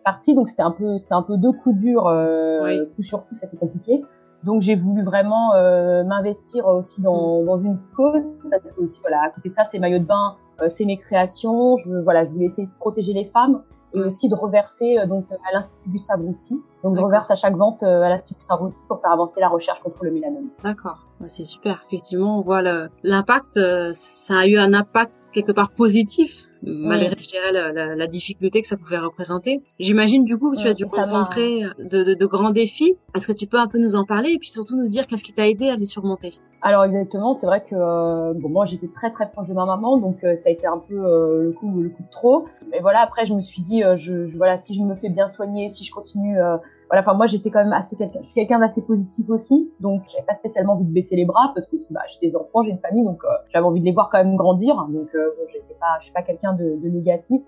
partie 0.03 0.35
donc 0.35 0.49
c'était 0.49 0.63
un 0.63 0.71
peu 0.71 0.97
c'était 0.97 1.13
un 1.13 1.21
peu 1.23 1.37
deux 1.37 1.51
coups 1.53 1.77
durs 1.77 2.07
euh, 2.07 2.63
Oui. 2.63 2.89
coup 2.95 3.03
sur 3.03 3.19
coup 3.25 3.35
c'était 3.35 3.57
compliqué 3.57 4.03
donc 4.43 4.61
j'ai 4.61 4.75
voulu 4.75 5.03
vraiment 5.03 5.53
euh, 5.55 6.03
m'investir 6.03 6.67
aussi 6.67 7.01
dans, 7.01 7.43
dans 7.43 7.57
une 7.61 7.77
cause 7.95 8.23
parce 8.51 8.71
que 8.73 8.81
aussi 8.81 8.99
voilà 9.01 9.21
à 9.23 9.29
côté 9.29 9.49
de 9.49 9.53
ça 9.53 9.63
c'est 9.63 9.79
maillots 9.79 9.99
de 9.99 10.05
bain 10.05 10.35
euh, 10.61 10.67
c'est 10.69 10.85
mes 10.85 10.97
créations 10.97 11.77
je 11.77 11.93
voilà 12.03 12.25
je 12.25 12.31
voulais 12.31 12.47
essayer 12.47 12.67
de 12.67 12.73
protéger 12.79 13.13
les 13.13 13.25
femmes 13.25 13.61
et 13.95 13.99
Ouais. 13.99 14.07
aussi 14.07 14.27
de 14.27 14.33
reverser 14.33 14.97
euh, 14.97 15.05
donc 15.05 15.25
à 15.31 15.53
l'Institut 15.53 15.87
Gustave 15.91 16.19
Roussy. 16.19 16.59
Donc 16.83 16.95
je 16.95 17.01
reverse 17.01 17.29
à 17.29 17.35
chaque 17.35 17.55
vente 17.55 17.83
euh, 17.83 18.01
à 18.01 18.09
l'Institut 18.09 18.39
Gustave 18.39 18.59
Roussy 18.59 18.79
pour 18.87 18.99
faire 18.99 19.11
avancer 19.11 19.39
la 19.39 19.49
recherche 19.49 19.79
contre 19.83 20.03
le 20.03 20.09
mélanome. 20.11 20.47
D'accord, 20.63 20.97
c'est 21.27 21.43
super. 21.43 21.83
Effectivement, 21.87 22.39
on 22.39 22.41
voit 22.41 22.63
le- 22.63 22.89
l'impact. 23.03 23.57
euh, 23.57 23.91
ça 23.93 24.39
a 24.39 24.47
eu 24.47 24.57
un 24.57 24.73
impact 24.73 25.29
quelque 25.31 25.51
part 25.51 25.69
positif, 25.69 26.45
malgré, 26.65 27.15
je 27.21 27.27
dirais, 27.27 27.51
la, 27.51 27.71
la- 27.71 27.95
la 27.95 28.07
difficulté 28.07 28.61
que 28.61 28.67
ça 28.67 28.77
pouvait 28.77 28.97
représenter. 28.97 29.61
J'imagine 29.79 30.23
du 30.23 30.37
coup 30.37 30.51
que 30.51 30.57
tu 30.57 30.67
as 30.67 30.73
dû 30.73 30.85
rencontrer 31.11 31.63
de, 31.79 32.03
de- 32.03 32.13
de 32.13 32.25
grands 32.25 32.51
défis. 32.51 32.95
Est-ce 33.15 33.27
que 33.27 33.33
tu 33.33 33.47
peux 33.47 33.57
un 33.57 33.67
peu 33.67 33.79
nous 33.79 33.95
en 33.95 34.05
parler 34.05 34.31
et 34.31 34.37
puis 34.39 34.49
surtout 34.49 34.75
nous 34.75 34.87
dire 34.87 35.07
qu'est-ce 35.07 35.23
qui 35.23 35.33
t'a 35.33 35.47
aidé 35.49 35.69
à 35.69 35.75
les 35.75 35.85
surmonter? 35.85 36.31
Alors 36.65 36.85
exactement, 36.85 37.33
c'est 37.33 37.45
vrai 37.45 37.61
que 37.61 37.75
euh, 37.75 38.33
bon 38.35 38.47
moi 38.47 38.63
j'étais 38.63 38.87
très 38.87 39.11
très 39.11 39.29
proche 39.29 39.49
de 39.49 39.53
ma 39.53 39.65
maman, 39.65 39.97
donc 39.97 40.23
euh, 40.23 40.37
ça 40.37 40.47
a 40.47 40.49
été 40.49 40.65
un 40.65 40.77
peu 40.77 40.95
euh, 40.95 41.43
le 41.43 41.51
coup 41.51 41.69
le 41.81 41.89
coup 41.89 42.03
de 42.03 42.09
trop. 42.09 42.45
Mais 42.71 42.79
voilà 42.79 43.01
après 43.01 43.25
je 43.25 43.33
me 43.33 43.41
suis 43.41 43.61
dit 43.61 43.83
euh, 43.83 43.97
je, 43.97 44.27
je- 44.27 44.37
voilà 44.37 44.57
si 44.57 44.73
je 44.73 44.81
me 44.81 44.95
fais 44.95 45.09
bien 45.09 45.27
soigner, 45.27 45.67
si 45.69 45.83
je 45.83 45.91
continue 45.93 46.39
euh, 46.39 46.55
voilà 46.89 47.01
enfin 47.01 47.15
moi 47.15 47.25
j'étais 47.25 47.49
quand 47.51 47.61
même 47.61 47.73
assez 47.73 47.97
quelqu'un 47.97 48.19
je 48.21 48.27
suis 48.27 48.35
quelqu'un 48.35 48.59
d'assez 48.59 48.81
positif 48.85 49.29
aussi, 49.29 49.69
donc 49.81 50.03
j'avais 50.09 50.23
pas 50.25 50.35
spécialement 50.35 50.73
envie 50.73 50.85
de 50.85 50.93
baisser 50.93 51.17
les 51.17 51.25
bras 51.25 51.51
parce 51.53 51.67
que 51.67 51.75
bah, 51.91 51.99
j'ai 52.07 52.25
des 52.29 52.33
enfants, 52.37 52.63
j'ai 52.63 52.71
une 52.71 52.79
famille 52.79 53.03
donc 53.03 53.21
j'avais 53.51 53.65
envie 53.65 53.81
de 53.81 53.85
les 53.85 53.91
voir 53.91 54.09
quand 54.09 54.19
même 54.23 54.37
grandir. 54.37 54.75
Donc 54.87 55.09
euh, 55.15 55.31
bon, 55.37 55.43
j'étais 55.51 55.75
pas 55.81 55.97
je 55.99 56.05
suis 56.05 56.13
pas 56.13 56.21
quelqu'un 56.21 56.53
de, 56.53 56.77
de 56.81 56.87
négatif. 56.89 57.41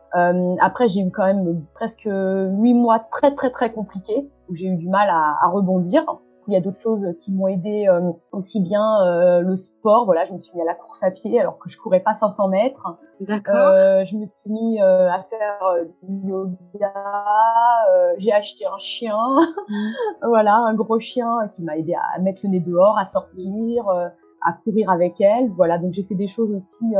Après 0.60 0.90
j'ai 0.90 1.00
eu 1.00 1.10
quand 1.12 1.26
même 1.26 1.64
presque 1.74 2.04
huit 2.04 2.74
mois 2.74 3.00
très 3.00 3.34
très 3.34 3.50
très 3.50 3.72
compliqués 3.72 4.30
où 4.50 4.56
j'ai 4.56 4.68
eu 4.68 4.76
du 4.76 4.90
mal 4.90 5.08
à, 5.10 5.38
à 5.42 5.48
rebondir. 5.48 6.04
Il 6.48 6.54
y 6.54 6.58
a 6.58 6.62
d'autres 6.62 6.80
choses 6.80 7.06
qui 7.20 7.32
m'ont 7.32 7.48
aidé 7.48 7.88
euh, 7.90 8.12
aussi 8.32 8.62
bien 8.62 8.84
euh, 9.06 9.40
le 9.42 9.56
sport. 9.56 10.06
Voilà, 10.06 10.26
je 10.26 10.34
me 10.34 10.40
suis 10.40 10.56
mis 10.56 10.62
à 10.62 10.66
la 10.66 10.76
course 10.76 11.02
à 11.04 11.12
pied 11.12 11.40
alors 11.40 11.58
que 11.58 11.70
je 11.70 11.78
courais 11.78 12.00
pas 12.02 12.14
500 12.14 12.48
mètres. 12.50 12.98
D'accord. 13.22 13.56
Euh, 13.56 14.04
je 14.06 14.16
me 14.18 14.26
suis 14.26 14.50
mis 14.52 14.80
à 14.82 15.24
faire 15.30 15.76
du 16.04 16.30
yoga. 16.30 16.94
J'ai 18.18 18.32
acheté 18.32 18.66
un 18.66 18.78
chien, 18.78 19.18
voilà, 20.24 20.56
un 20.56 20.74
gros 20.76 21.00
chien 21.00 21.48
qui 21.56 21.64
m'a 21.64 21.78
aidé 21.78 21.94
à 21.96 22.20
mettre 22.22 22.42
le 22.44 22.50
nez 22.50 22.60
dehors, 22.60 22.98
à 22.98 23.06
sortir, 23.06 23.88
à 24.42 24.54
courir 24.64 24.90
avec 24.90 25.20
elle. 25.22 25.50
Voilà, 25.52 25.78
donc 25.78 25.94
j'ai 25.94 26.04
fait 26.04 26.16
des 26.16 26.28
choses 26.28 26.52
aussi 26.54 26.94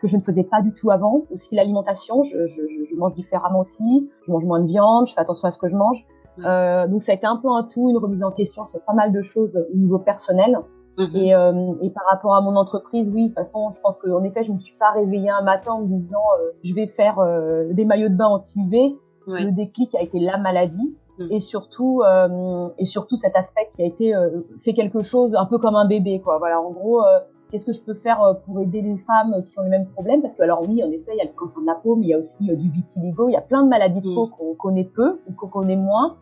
que 0.00 0.06
je 0.06 0.16
ne 0.16 0.22
faisais 0.22 0.44
pas 0.44 0.60
du 0.62 0.72
tout 0.74 0.90
avant. 0.90 1.22
Aussi 1.30 1.54
l'alimentation, 1.54 2.24
je, 2.24 2.46
je, 2.46 2.54
je- 2.68 2.84
je 2.90 2.94
mange 2.96 3.14
différemment 3.14 3.60
aussi. 3.60 4.10
Je 4.26 4.30
mange 4.32 4.44
moins 4.44 4.60
de 4.60 4.66
viande, 4.66 5.06
je 5.08 5.14
fais 5.14 5.20
attention 5.20 5.48
à 5.48 5.50
ce 5.50 5.58
que 5.58 5.68
je 5.68 5.76
mange. 5.76 6.04
Euh, 6.44 6.86
donc 6.88 7.02
ça 7.02 7.12
a 7.12 7.14
été 7.14 7.26
un 7.26 7.36
peu 7.36 7.48
un 7.48 7.62
tout, 7.64 7.90
une 7.90 7.98
remise 7.98 8.22
en 8.24 8.30
question 8.32 8.64
sur 8.64 8.80
pas 8.82 8.92
mal 8.94 9.12
de 9.12 9.22
choses 9.22 9.56
au 9.72 9.76
niveau 9.76 9.98
personnel. 9.98 10.58
Mhm. 10.96 11.10
Et, 11.16 11.34
euh, 11.34 11.72
et 11.82 11.90
par 11.90 12.04
rapport 12.10 12.34
à 12.36 12.40
mon 12.40 12.54
entreprise, 12.56 13.08
oui, 13.12 13.24
de 13.24 13.28
toute 13.28 13.36
façon, 13.38 13.70
je 13.70 13.80
pense 13.80 13.96
qu'en 13.98 14.22
effet, 14.22 14.44
je 14.44 14.52
me 14.52 14.58
suis 14.58 14.76
pas 14.78 14.92
réveillée 14.92 15.30
un 15.30 15.42
matin 15.42 15.72
en 15.72 15.80
me 15.82 15.88
disant 15.88 16.22
euh, 16.40 16.50
je 16.62 16.72
vais 16.74 16.86
faire 16.86 17.18
euh, 17.18 17.72
des 17.72 17.84
maillots 17.84 18.08
de 18.10 18.14
bain 18.16 18.26
anti-UV. 18.26 18.96
Ouais. 19.26 19.44
Le 19.44 19.52
déclic 19.52 19.94
a 19.94 20.02
été 20.02 20.20
la 20.20 20.38
maladie 20.38 20.96
Mhm. 21.18 21.28
et 21.30 21.38
surtout 21.38 22.02
euh, 22.02 22.68
et 22.76 22.84
surtout 22.84 23.14
cet 23.14 23.36
aspect 23.36 23.68
qui 23.70 23.82
a 23.82 23.86
été 23.86 24.14
euh, 24.14 24.40
fait 24.64 24.72
quelque 24.72 25.02
chose 25.02 25.36
un 25.36 25.46
peu 25.46 25.58
comme 25.58 25.76
un 25.76 25.86
bébé, 25.86 26.20
quoi. 26.20 26.38
Voilà, 26.38 26.60
en 26.60 26.72
gros, 26.72 27.04
euh, 27.04 27.20
qu'est-ce 27.50 27.64
que 27.66 27.72
je 27.72 27.82
peux 27.82 27.94
faire 27.94 28.22
euh, 28.22 28.34
pour 28.34 28.60
aider 28.60 28.82
les 28.82 28.96
femmes 28.98 29.34
qui 29.50 29.58
ont 29.58 29.62
les 29.62 29.70
mêmes 29.70 29.86
problèmes 29.88 30.22
Parce 30.22 30.34
que 30.34 30.42
alors 30.42 30.62
oui, 30.68 30.82
en 30.82 30.90
effet, 30.90 31.12
il 31.12 31.18
y 31.18 31.20
a 31.20 31.24
le 31.24 31.34
cancer 31.36 31.60
de 31.60 31.66
la 31.66 31.74
peau, 31.74 31.96
mais 31.96 32.06
il 32.06 32.08
y 32.10 32.14
a 32.14 32.18
aussi 32.18 32.50
euh, 32.50 32.56
du 32.56 32.68
vitiligo, 32.68 33.28
il 33.28 33.32
y 33.32 33.36
a 33.36 33.40
plein 33.42 33.62
de 33.62 33.68
maladies 33.68 34.00
de 34.00 34.14
peau 34.14 34.26
Mhm. 34.26 34.30
qu'on 34.32 34.54
connaît 34.54 34.84
peu 34.84 35.20
ou 35.28 35.32
qu'on 35.34 35.48
connaît 35.48 35.76
moins. 35.76 36.16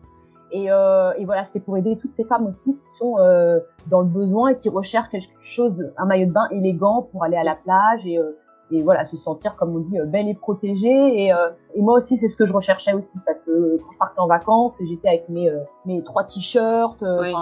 Et, 0.51 0.71
euh, 0.71 1.13
et 1.17 1.25
voilà, 1.25 1.43
c'était 1.45 1.61
pour 1.61 1.77
aider 1.77 1.97
toutes 1.97 2.13
ces 2.13 2.25
femmes 2.25 2.45
aussi 2.45 2.75
qui 2.77 2.87
sont 2.99 3.17
euh, 3.17 3.59
dans 3.89 4.01
le 4.01 4.07
besoin 4.07 4.49
et 4.49 4.55
qui 4.55 4.69
recherchent 4.69 5.09
quelque 5.09 5.27
chose, 5.41 5.73
un 5.97 6.05
maillot 6.05 6.27
de 6.27 6.31
bain 6.31 6.47
élégant 6.51 7.01
pour 7.11 7.23
aller 7.23 7.37
à 7.37 7.43
la 7.43 7.55
plage 7.55 8.05
et, 8.05 8.19
euh, 8.19 8.37
et 8.69 8.83
voilà, 8.83 9.05
se 9.07 9.17
sentir, 9.17 9.55
comme 9.55 9.75
on 9.75 9.79
dit, 9.79 9.99
euh, 9.99 10.05
belle 10.05 10.27
et 10.27 10.35
protégée. 10.35 11.23
Et, 11.25 11.33
euh, 11.33 11.49
et 11.73 11.81
moi 11.81 11.97
aussi, 11.97 12.17
c'est 12.17 12.27
ce 12.27 12.37
que 12.37 12.45
je 12.45 12.53
recherchais 12.53 12.93
aussi 12.93 13.17
parce 13.25 13.39
que 13.39 13.77
quand 13.77 13.91
je 13.93 13.97
partais 13.97 14.19
en 14.19 14.27
vacances, 14.27 14.77
j'étais 14.87 15.07
avec 15.07 15.27
mes, 15.29 15.49
euh, 15.49 15.57
mes 15.87 16.03
trois 16.03 16.23
t-shirts. 16.23 17.01
euh, 17.01 17.21
Oui. 17.21 17.33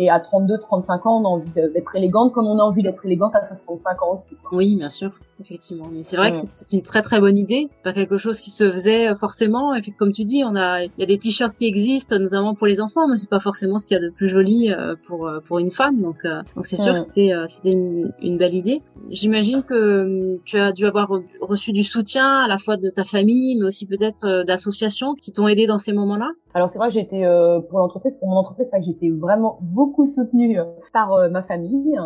Et 0.00 0.08
à 0.10 0.20
32, 0.20 0.58
35 0.58 1.06
ans, 1.06 1.20
on 1.20 1.24
a 1.24 1.28
envie 1.28 1.50
d'être 1.50 1.96
élégante 1.96 2.32
comme 2.32 2.46
on 2.46 2.58
a 2.58 2.62
envie 2.62 2.82
d'être 2.84 3.04
élégante 3.04 3.34
à 3.34 3.42
65 3.44 4.02
ans 4.02 4.14
aussi. 4.16 4.36
quoi. 4.36 4.56
Oui, 4.56 4.76
bien 4.76 4.88
sûr, 4.90 5.10
effectivement. 5.40 5.88
Mais 5.92 6.04
c'est 6.04 6.16
vrai 6.16 6.30
que 6.30 6.36
Ouais. 6.36 6.42
c'est- 6.54 6.66
c'est 6.70 6.72
une 6.76 6.82
très 6.82 7.02
très 7.02 7.18
bonne 7.20 7.36
idée. 7.36 7.68
Pas 7.82 7.92
quelque 7.92 8.16
chose 8.16 8.40
qui 8.40 8.50
se 8.50 8.70
faisait 8.70 9.08
euh, 9.08 9.14
forcément. 9.16 9.74
Et 9.74 9.80
puis 9.80 9.92
comme 9.92 10.12
tu 10.12 10.24
dis, 10.24 10.44
on 10.44 10.54
a, 10.54 10.84
il 10.84 10.90
y 10.98 11.02
a 11.02 11.06
des 11.06 11.18
t-shirts 11.18 11.56
qui 11.56 11.66
existent, 11.66 12.16
notamment 12.18 12.54
pour 12.54 12.66
les 12.68 12.80
enfants, 12.80 13.08
mais 13.08 13.16
c'est 13.16 13.28
pas 13.28 13.40
forcément 13.40 13.78
ce 13.78 13.86
qu'il 13.88 13.96
y 13.96 14.00
a 14.00 14.02
de 14.04 14.10
plus 14.10 14.28
joli 14.28 14.70
euh, 14.72 14.94
pour 15.08 15.26
euh, 15.26 15.40
pour 15.40 15.58
une 15.58 15.72
femme. 15.72 16.00
Donc 16.00 16.18
euh, 16.24 16.42
donc 16.54 16.66
c'est 16.66 16.76
sûr 16.76 16.92
Ouais. 16.92 17.00
que 17.00 17.06
c'était 17.06 17.32
euh, 17.32 17.46
c'était 17.48 17.72
une, 17.72 18.12
une 18.22 18.38
belle 18.38 18.54
idée. 18.54 18.80
J'imagine 19.10 19.62
que 19.64 20.02
hum, 20.34 20.38
tu 20.44 20.58
as 20.60 20.70
dû 20.72 20.86
avoir 20.86 21.10
re- 21.10 21.24
reçu 21.40 21.72
du 21.72 21.82
soutien 21.82 22.42
à 22.44 22.46
la 22.46 22.56
fois 22.58 22.76
de 22.76 22.88
ta 22.90 23.02
famille, 23.04 23.56
mais 23.58 23.64
aussi 23.66 23.84
peut-être 23.86 24.44
d'associations 24.44 25.14
qui 25.14 25.32
t'ont 25.32 25.48
aidé 25.48 25.66
dans 25.66 25.78
ces 25.78 25.92
moments-là? 25.92 26.30
Alors 26.54 26.68
c'est 26.70 26.78
vrai 26.78 26.88
que 26.88 26.94
j'ai 26.94 27.00
été 27.00 27.24
euh, 27.26 27.60
pour 27.60 27.78
l'entreprise, 27.78 28.16
pour 28.16 28.28
mon 28.28 28.36
entreprise, 28.36 28.68
c'est 28.70 28.76
vrai 28.78 28.84
que 28.86 28.90
été 28.90 29.10
vraiment 29.10 29.58
beaucoup 29.60 29.87
soutenue 30.06 30.58
euh, 30.58 30.64
par 30.92 31.12
euh, 31.12 31.28
ma 31.28 31.42
famille. 31.42 31.98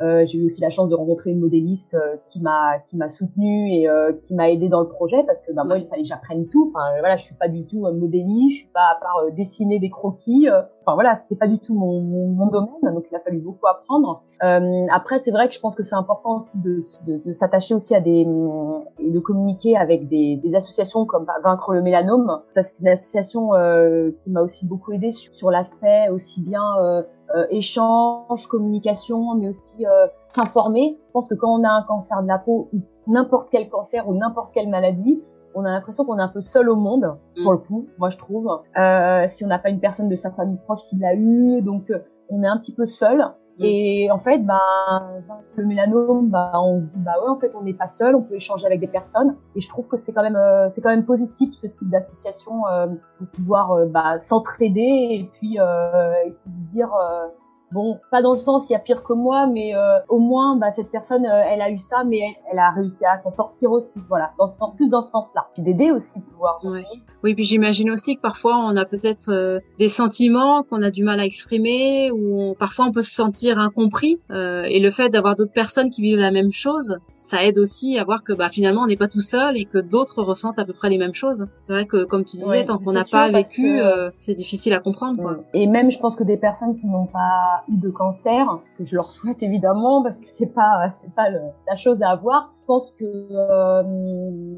Euh, 0.00 0.24
j'ai 0.26 0.38
eu 0.38 0.44
aussi 0.44 0.60
la 0.60 0.70
chance 0.70 0.88
de 0.88 0.94
rencontrer 0.94 1.30
une 1.30 1.40
modéliste 1.40 1.96
qui 2.28 2.40
m'a 2.40 2.78
qui 2.88 2.96
m'a 2.96 3.10
soutenue 3.10 3.72
et 3.72 3.88
qui 4.22 4.32
m'a 4.32 4.48
aidée 4.48 4.68
dans 4.68 4.80
le 4.80 4.86
projet 4.86 5.24
parce 5.26 5.42
que 5.42 5.50
bah, 5.50 5.64
moi 5.64 5.76
il 5.76 5.88
fallait 5.88 6.02
que 6.02 6.08
j'apprenne 6.08 6.46
tout. 6.46 6.72
Enfin 6.72 6.84
voilà, 7.00 7.16
je 7.16 7.24
suis 7.24 7.34
pas 7.34 7.48
du 7.48 7.66
tout 7.66 7.80
modéliste, 7.80 8.50
je 8.52 8.56
suis 8.58 8.72
pas 8.72 8.92
à 8.92 9.00
part 9.00 9.24
dessiner 9.32 9.80
des 9.80 9.90
croquis. 9.90 10.46
Enfin 10.82 10.94
voilà, 10.94 11.16
c'était 11.16 11.34
pas 11.34 11.48
du 11.48 11.58
tout 11.58 11.74
mon, 11.74 12.46
domaine, 12.46 12.94
donc 12.94 13.06
il 13.10 13.16
a 13.16 13.18
fallu 13.18 13.38
beaucoup 13.38 13.66
apprendre. 13.66 14.22
Après 14.40 15.18
c'est 15.18 15.32
vrai 15.32 15.48
que 15.48 15.54
je 15.54 15.58
pense 15.58 15.74
que 15.74 15.82
c'est 15.82 15.96
important 15.96 16.36
aussi 16.36 16.58
de, 16.60 17.32
s'attacher 17.32 17.74
aussi 17.74 17.92
à 17.96 18.00
des 18.00 18.24
hum, 18.24 18.78
et 19.00 19.10
de 19.10 19.18
communiquer 19.18 19.76
avec 19.76 20.06
des, 20.06 20.40
associations 20.54 21.06
comme 21.06 21.26
Vaincre 21.42 21.72
le 21.72 21.82
mélanome. 21.82 22.40
Ça 22.54 22.62
c'est 22.62 22.78
une 22.78 22.86
association 22.86 23.50
qui 24.22 24.30
m'a 24.30 24.42
aussi 24.42 24.64
beaucoup 24.64 24.92
aidée 24.92 25.10
sur 25.10 25.50
l'aspect 25.50 26.08
aussi 26.08 26.40
bien 26.40 26.62
euh, 27.34 27.46
échange, 27.50 28.46
communication, 28.46 29.34
mais 29.34 29.48
aussi 29.48 29.86
euh, 29.86 30.06
s'informer. 30.28 30.98
Je 31.08 31.12
pense 31.12 31.28
que 31.28 31.34
quand 31.34 31.50
on 31.50 31.64
a 31.64 31.70
un 31.70 31.82
cancer 31.82 32.22
de 32.22 32.28
la 32.28 32.38
peau 32.38 32.68
ou 32.72 32.80
n'importe 33.06 33.48
quel 33.50 33.68
cancer 33.68 34.08
ou 34.08 34.14
n'importe 34.14 34.52
quelle 34.52 34.68
maladie, 34.68 35.22
on 35.54 35.64
a 35.64 35.70
l'impression 35.70 36.04
qu'on 36.04 36.18
est 36.18 36.22
un 36.22 36.28
peu 36.28 36.40
seul 36.40 36.68
au 36.68 36.76
monde, 36.76 37.16
pour 37.42 37.52
le 37.52 37.58
coup, 37.58 37.88
moi 37.98 38.10
je 38.10 38.18
trouve. 38.18 38.48
Euh, 38.78 39.26
si 39.28 39.44
on 39.44 39.48
n'a 39.48 39.58
pas 39.58 39.70
une 39.70 39.80
personne 39.80 40.08
de 40.08 40.16
sa 40.16 40.30
famille 40.30 40.58
proche 40.64 40.84
qui 40.88 40.96
l'a 40.96 41.14
eu, 41.14 41.62
donc 41.62 41.90
euh, 41.90 41.98
on 42.30 42.42
est 42.42 42.46
un 42.46 42.58
petit 42.58 42.74
peu 42.74 42.86
seul. 42.86 43.24
Et 43.60 44.10
en 44.10 44.18
fait, 44.18 44.38
bah, 44.38 44.60
le 45.56 45.66
mélanome, 45.66 46.28
bah, 46.28 46.52
on 46.54 46.80
se 46.80 46.84
dit, 46.84 46.98
bah 46.98 47.14
ouais, 47.22 47.28
en 47.28 47.38
fait, 47.38 47.54
on 47.54 47.62
n'est 47.62 47.74
pas 47.74 47.88
seul, 47.88 48.14
on 48.14 48.22
peut 48.22 48.36
échanger 48.36 48.66
avec 48.66 48.80
des 48.80 48.86
personnes. 48.86 49.36
Et 49.56 49.60
je 49.60 49.68
trouve 49.68 49.86
que 49.86 49.96
c'est 49.96 50.12
quand 50.12 50.22
même, 50.22 50.36
euh, 50.36 50.68
c'est 50.70 50.80
quand 50.80 50.90
même 50.90 51.04
positif 51.04 51.54
ce 51.54 51.66
type 51.66 51.90
d'association 51.90 52.66
euh, 52.68 52.86
pour 53.18 53.26
pouvoir 53.28 53.72
euh, 53.72 53.86
bah, 53.86 54.18
s'entraider 54.18 55.08
et 55.10 55.30
puis, 55.34 55.58
euh, 55.58 56.12
et 56.26 56.30
puis 56.30 56.52
se 56.52 56.72
dire, 56.72 56.90
Bon, 57.70 57.98
pas 58.10 58.22
dans 58.22 58.32
le 58.32 58.38
sens 58.38 58.64
il 58.70 58.72
y 58.72 58.76
a 58.76 58.78
pire 58.78 59.02
que 59.02 59.12
moi, 59.12 59.46
mais 59.46 59.74
euh, 59.74 59.98
au 60.08 60.18
moins 60.18 60.56
bah, 60.56 60.70
cette 60.70 60.90
personne, 60.90 61.26
euh, 61.26 61.42
elle 61.46 61.60
a 61.60 61.70
eu 61.70 61.78
ça, 61.78 62.02
mais 62.04 62.20
elle, 62.50 62.58
a 62.58 62.70
réussi 62.70 63.04
à 63.04 63.18
s'en 63.18 63.30
sortir 63.30 63.70
aussi. 63.70 64.00
Voilà, 64.08 64.32
dans 64.38 64.48
ce, 64.48 64.56
plus 64.74 64.88
dans 64.88 65.02
ce 65.02 65.10
sens-là. 65.10 65.48
Puis 65.52 65.62
d'aider 65.62 65.90
aussi, 65.90 66.20
pouvoir. 66.20 66.60
Oui. 66.64 66.80
oui, 67.22 67.34
puis 67.34 67.44
j'imagine 67.44 67.90
aussi 67.90 68.16
que 68.16 68.22
parfois 68.22 68.56
on 68.56 68.74
a 68.76 68.86
peut-être 68.86 69.30
euh, 69.30 69.60
des 69.78 69.88
sentiments 69.88 70.62
qu'on 70.62 70.82
a 70.82 70.90
du 70.90 71.04
mal 71.04 71.20
à 71.20 71.26
exprimer, 71.26 72.10
ou 72.10 72.54
parfois 72.58 72.86
on 72.86 72.92
peut 72.92 73.02
se 73.02 73.14
sentir 73.14 73.58
incompris. 73.58 74.20
et 74.30 74.80
le 74.80 74.90
fait 74.90 75.10
d'avoir 75.10 75.34
d'autres 75.34 75.52
personnes 75.52 75.90
qui 75.90 76.00
vivent 76.00 76.18
la 76.18 76.30
même 76.30 76.52
chose, 76.52 76.96
ça 77.14 77.44
aide 77.44 77.58
aussi 77.58 77.98
à 77.98 78.04
voir 78.04 78.24
que 78.24 78.32
bah, 78.32 78.48
finalement 78.48 78.82
on 78.82 78.86
n'est 78.86 78.96
pas 78.96 79.08
tout 79.08 79.20
seul 79.20 79.58
et 79.58 79.66
que 79.66 79.78
d'autres 79.78 80.22
ressentent 80.22 80.58
à 80.58 80.64
peu 80.64 80.72
près 80.72 80.88
les 80.88 80.98
mêmes 80.98 81.14
choses. 81.14 81.46
C'est 81.60 81.72
vrai 81.72 81.84
que 81.84 82.04
comme 82.04 82.24
tu 82.24 82.38
disais, 82.38 82.64
tant 82.64 82.78
qu'on 82.78 82.92
n'a 82.92 83.04
pas 83.04 83.28
vécu, 83.30 83.80
c'est 84.18 84.34
difficile 84.34 84.72
à 84.72 84.80
comprendre. 84.80 85.20
Quoi. 85.20 85.36
Et 85.52 85.66
même, 85.66 85.90
je 85.90 85.98
pense 85.98 86.16
que 86.16 86.24
des 86.24 86.38
personnes 86.38 86.78
qui 86.78 86.86
n'ont 86.86 87.06
pas 87.06 87.57
de 87.68 87.90
cancer, 87.90 88.60
que 88.76 88.84
je 88.84 88.94
leur 88.94 89.10
souhaite 89.10 89.42
évidemment 89.42 90.02
parce 90.02 90.20
que 90.20 90.26
c'est 90.26 90.52
pas 90.52 90.90
c'est 91.00 91.12
pas 91.14 91.28
la 91.30 91.76
chose 91.76 92.02
à 92.02 92.10
avoir. 92.10 92.52
Je 92.60 92.66
pense 92.66 92.92
que 92.92 93.04
euh, 93.04 94.54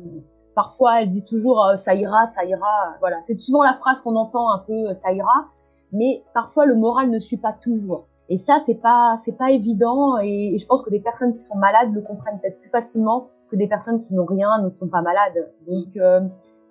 parfois 0.55 1.03
elle 1.03 1.09
dit 1.09 1.25
toujours 1.25 1.65
euh, 1.65 1.77
ça 1.77 1.95
ira, 1.95 2.27
ça 2.27 2.45
ira. 2.45 2.97
Voilà, 3.01 3.17
c'est 3.23 3.41
souvent 3.41 3.63
la 3.63 3.75
phrase 3.75 4.01
qu'on 4.03 4.17
entend 4.17 4.51
un 4.51 4.59
peu 4.59 4.95
ça 4.95 5.13
ira, 5.13 5.49
mais 5.93 6.25
parfois 6.35 6.67
le 6.67 6.75
moral 6.75 7.11
ne 7.11 7.19
suit 7.19 7.39
pas 7.39 7.53
toujours. 7.53 8.07
Et 8.29 8.37
ça 8.37 8.59
c'est 8.65 8.77
pas 8.77 9.17
c'est 9.25 9.37
pas 9.37 9.51
évident 9.51 10.19
et, 10.19 10.57
je 10.59 10.67
pense 10.67 10.83
que 10.83 10.91
des 10.91 11.01
personnes 11.01 11.33
qui 11.33 11.41
sont 11.41 11.57
malades 11.57 11.93
le 11.93 12.01
comprennent 12.01 12.39
peut-être 12.41 12.61
plus 12.61 12.71
facilement 12.71 13.29
que 13.51 13.57
des 13.57 13.67
personnes 13.67 14.01
qui 14.01 14.15
n'ont 14.15 14.27
rien 14.27 14.63
ne 14.63 14.69
sont 14.69 14.89
pas 14.89 15.03
malades. 15.03 15.53
Donc 15.67 15.97
euh, 15.97 16.21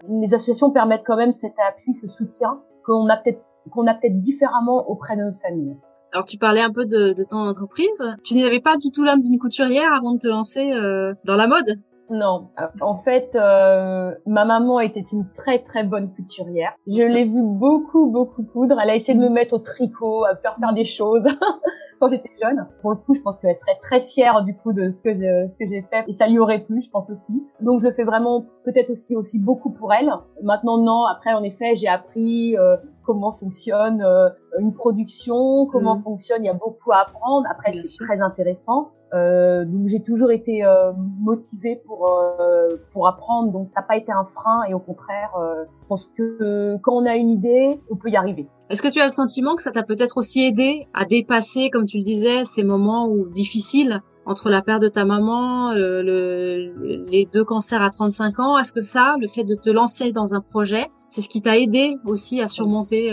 les 0.07 0.33
associations 0.33 0.71
permettent 0.71 1.03
quand 1.05 1.17
même 1.17 1.33
cet 1.33 1.53
appui, 1.67 1.93
ce 1.93 2.07
soutien 2.07 2.62
qu'on 2.86 3.09
a 3.09 3.17
peut-être 3.17 3.43
qu'on 3.71 3.88
a 3.88 3.93
peut-être 3.93 4.17
différemment 4.17 4.89
auprès 4.89 5.15
de 5.15 5.24
notre 5.24 5.39
famille. 5.41 5.75
Alors 6.12 6.25
tu 6.25 6.38
parlais 6.38 6.62
un 6.62 6.72
peu 6.72 6.86
de, 6.86 7.13
de 7.13 7.24
ton 7.24 7.38
entreprise. 7.38 8.16
Tu 8.24 8.36
n'avais 8.36 8.60
pas 8.60 8.78
du 8.78 8.92
tout 8.92 9.04
l'âme 9.04 9.20
d'une 9.20 9.38
couturière 9.38 9.94
avant 9.94 10.13
de 10.13 10.20
te 10.20 10.28
lancer 10.28 10.72
euh, 10.74 11.13
dans 11.25 11.36
la 11.36 11.48
mode? 11.48 11.80
Non, 12.10 12.50
en 12.82 13.04
fait, 13.04 13.30
euh, 13.36 14.12
ma 14.25 14.44
maman 14.44 14.80
était 14.80 15.06
une 15.12 15.28
très 15.36 15.60
très 15.60 15.84
bonne 15.84 16.12
couturière. 16.16 16.74
Je 16.88 17.04
l'ai 17.04 17.25
vue 17.25 17.44
beaucoup 17.44 18.10
beaucoup 18.10 18.42
poudre. 18.42 18.80
Elle 18.82 18.89
a 18.89 18.96
essayé 18.96 19.16
de 19.16 19.24
me 19.24 19.30
mettre 19.30 19.54
au 19.54 19.60
tricot, 19.60 20.25
à 20.25 20.36
faire 20.36 20.58
faire 20.60 20.74
des 20.74 20.86
choses. 20.86 21.24
quand 22.00 22.10
j'étais 22.10 22.32
jeune. 22.42 22.66
Pour 22.82 22.92
le 22.92 22.98
coup, 22.98 23.13
je 23.13 23.22
pense 23.22 23.39
qu'elle 23.39 23.56
serait 23.56 23.78
très 23.82 24.01
fière 24.01 24.44
du 24.44 24.56
coup 24.56 24.74
de 24.74 24.89
ce 24.89 25.01
que 25.01 25.10
ce 25.12 25.58
que 25.58 25.70
j'ai 25.70 25.82
fait 25.82 26.04
et 26.08 26.13
ça 26.13 26.28
lui 26.28 26.39
aurait 26.39 26.63
plu, 26.63 26.82
je 26.82 26.89
pense 26.89 27.10
aussi. 27.10 27.44
Donc 27.62 27.82
je 27.82 27.88
le 27.88 27.94
fais 27.94 28.04
vraiment 28.04 28.46
peut-être 28.63 28.89
aussi 28.89 29.16
aussi 29.16 29.39
beaucoup 29.39 29.72
pour 29.72 29.94
elle. 29.94 30.12
Maintenant 30.42 30.78
non, 30.78 31.06
après 31.06 31.34
en 31.34 31.44
effet, 31.44 31.75
j'ai 31.75 31.88
appris 31.88 32.58
euh, 32.58 32.78
comment 33.10 33.32
fonctionne 33.32 34.04
euh, 34.04 34.30
une 34.60 34.72
production, 34.72 35.66
comment 35.72 35.98
mmh. 35.98 36.04
fonctionne, 36.04 36.44
il 36.44 36.46
y 36.46 36.51
a 36.51 36.54
beaucoup 36.54 36.92
à 36.92 37.00
apprendre. 37.00 37.48
Après 37.50 37.72
c'est 37.72 37.98
très 37.98 38.22
intéressant. 38.22 38.92
Euh, 39.16 39.66
donc 39.66 39.88
j'ai 39.88 40.04
toujours 40.04 40.32
été 40.32 40.63
euh, 40.63 40.92
motivée 41.20 41.82
pour 41.88 42.12
euh, 42.12 42.68
pour 42.94 43.08
apprendre, 43.08 43.51
donc 43.51 43.70
ça 43.72 43.82
n'a 43.82 43.88
pas 43.88 43.98
été 43.98 44.12
un 44.12 44.25
frein 44.25 44.62
et 44.70 44.75
au 44.75 44.80
contraire, 44.80 45.32
euh, 45.42 45.66
je 45.82 45.88
pense 45.88 46.12
que 46.16 46.78
quand 46.84 46.94
on 46.94 47.08
a 47.08 47.16
une 47.16 47.32
idée, 47.32 47.82
on 47.89 47.96
peut 47.96 48.12
y 48.12 48.16
arriver. 48.16 48.48
Est-ce 48.70 48.84
que 48.84 48.88
tu 48.89 49.00
as 49.00 49.06
le 49.06 49.12
sentiment 49.12 49.56
que 49.56 49.63
ça 49.63 49.72
t'a 49.72 49.82
peut-être 49.82 50.18
aussi 50.18 50.46
aidé 50.46 50.88
à 50.94 51.06
dépasser, 51.06 51.72
comme 51.72 51.88
tu 51.88 51.98
le 51.98 52.04
disais, 52.04 52.46
ces 52.46 52.62
moments 52.62 53.08
où 53.08 53.28
difficiles 53.28 54.01
entre 54.29 54.50
la 54.50 54.62
perte 54.62 54.81
de 54.81 54.88
ta 54.88 55.05
maman, 55.05 55.74
le, 55.74 56.74
les 57.12 57.25
deux 57.25 57.43
cancers 57.43 57.81
à 57.81 57.89
35 57.89 58.39
ans 58.39 58.57
Est-ce 58.57 58.71
que 58.71 58.81
ça, 58.81 59.15
le 59.19 59.27
fait 59.27 59.43
de 59.43 59.55
te 59.55 59.69
lancer 59.69 60.12
dans 60.12 60.33
un 60.36 60.41
projet, 60.41 60.88
c'est 61.07 61.21
ce 61.21 61.29
qui 61.29 61.41
t'a 61.41 61.57
aidé 61.57 61.98
aussi 62.05 62.41
à 62.41 62.48
surmonter 62.48 63.12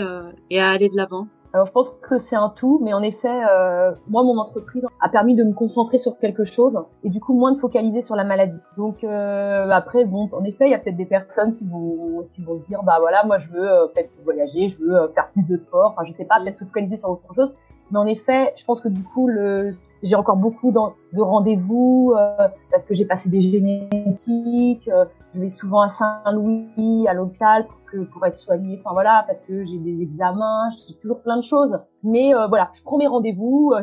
et 0.49 0.61
à 0.61 0.69
aller 0.69 0.89
de 0.89 0.95
l'avant? 0.95 1.27
Alors 1.53 1.65
je 1.65 1.71
pense 1.71 1.89
que 2.07 2.17
c'est 2.17 2.35
un 2.35 2.49
tout, 2.49 2.79
mais 2.83 2.93
en 2.93 3.01
effet, 3.01 3.41
euh, 3.49 3.91
moi 4.07 4.21
mon 4.21 4.37
entreprise 4.37 4.85
a 5.01 5.09
permis 5.09 5.33
de 5.33 5.43
me 5.43 5.53
concentrer 5.53 5.97
sur 5.97 6.19
quelque 6.19 6.43
chose 6.43 6.77
et 7.03 7.09
du 7.09 7.19
coup 7.19 7.33
moins 7.33 7.53
de 7.53 7.59
focaliser 7.59 8.01
sur 8.01 8.15
la 8.15 8.25
maladie. 8.25 8.59
Donc 8.77 9.03
euh, 9.03 9.69
après, 9.69 10.03
bon, 10.05 10.29
en 10.33 10.43
effet, 10.43 10.65
il 10.67 10.71
y 10.71 10.73
a 10.73 10.77
peut-être 10.77 10.97
des 10.97 11.05
personnes 11.05 11.55
qui 11.55 11.65
vont 11.65 12.27
qui 12.35 12.43
vont 12.43 12.57
dire 12.57 12.83
bah 12.83 12.97
voilà, 12.99 13.23
moi 13.25 13.39
je 13.39 13.49
veux 13.49 13.67
euh, 13.67 13.87
peut-être 13.87 14.11
voyager, 14.23 14.69
je 14.69 14.77
veux 14.77 14.93
euh, 14.93 15.07
faire 15.15 15.29
plus 15.31 15.43
de 15.43 15.55
sport, 15.55 15.95
enfin 15.97 16.05
je 16.05 16.13
sais 16.13 16.25
pas, 16.25 16.39
peut-être 16.41 16.59
se 16.59 16.65
focaliser 16.65 16.97
sur 16.97 17.09
autre 17.09 17.33
chose. 17.33 17.51
Mais 17.91 17.99
en 17.99 18.05
effet, 18.05 18.53
je 18.57 18.65
pense 18.65 18.81
que 18.81 18.89
du 18.89 19.03
coup 19.03 19.27
le 19.27 19.75
j'ai 20.03 20.15
encore 20.15 20.37
beaucoup 20.37 20.71
de 20.71 21.21
rendez-vous 21.21 22.13
euh, 22.15 22.47
parce 22.71 22.85
que 22.85 22.93
j'ai 22.93 23.05
passé 23.05 23.29
des 23.29 23.41
génétiques. 23.41 24.87
Euh, 24.87 25.05
je 25.33 25.41
vais 25.41 25.49
souvent 25.49 25.81
à 25.81 25.89
Saint-Louis, 25.89 27.07
à 27.07 27.13
l'hôpital 27.13 27.65
pour, 27.65 28.07
pour 28.07 28.25
être 28.25 28.35
soignée. 28.35 28.79
Enfin 28.79 28.93
voilà, 28.93 29.23
parce 29.27 29.41
que 29.41 29.65
j'ai 29.65 29.79
des 29.79 30.01
examens, 30.01 30.69
j'ai 30.87 30.95
toujours 30.95 31.21
plein 31.21 31.37
de 31.37 31.43
choses. 31.43 31.79
Mais 32.03 32.33
euh, 32.33 32.47
voilà, 32.47 32.69
je 32.73 32.83
prends 32.83 32.97
mes 32.97 33.07
rendez-vous 33.07 33.73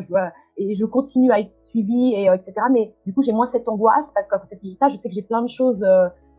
et 0.57 0.77
je 0.77 0.85
continue 0.85 1.33
à 1.33 1.41
être 1.41 1.53
suivie 1.71 2.15
et 2.15 2.27
etc. 2.27 2.55
Mais 2.71 2.95
du 3.07 3.13
coup, 3.13 3.23
j'ai 3.23 3.33
moins 3.33 3.47
cette 3.47 3.69
angoisse 3.69 4.13
parce 4.15 4.29
qu'à 4.29 4.39
côté 4.39 4.57
de 4.57 4.77
ça, 4.79 4.89
je 4.89 4.97
sais 4.97 5.09
que 5.09 5.15
j'ai 5.15 5.23
plein 5.23 5.43
de 5.43 5.49
choses 5.49 5.85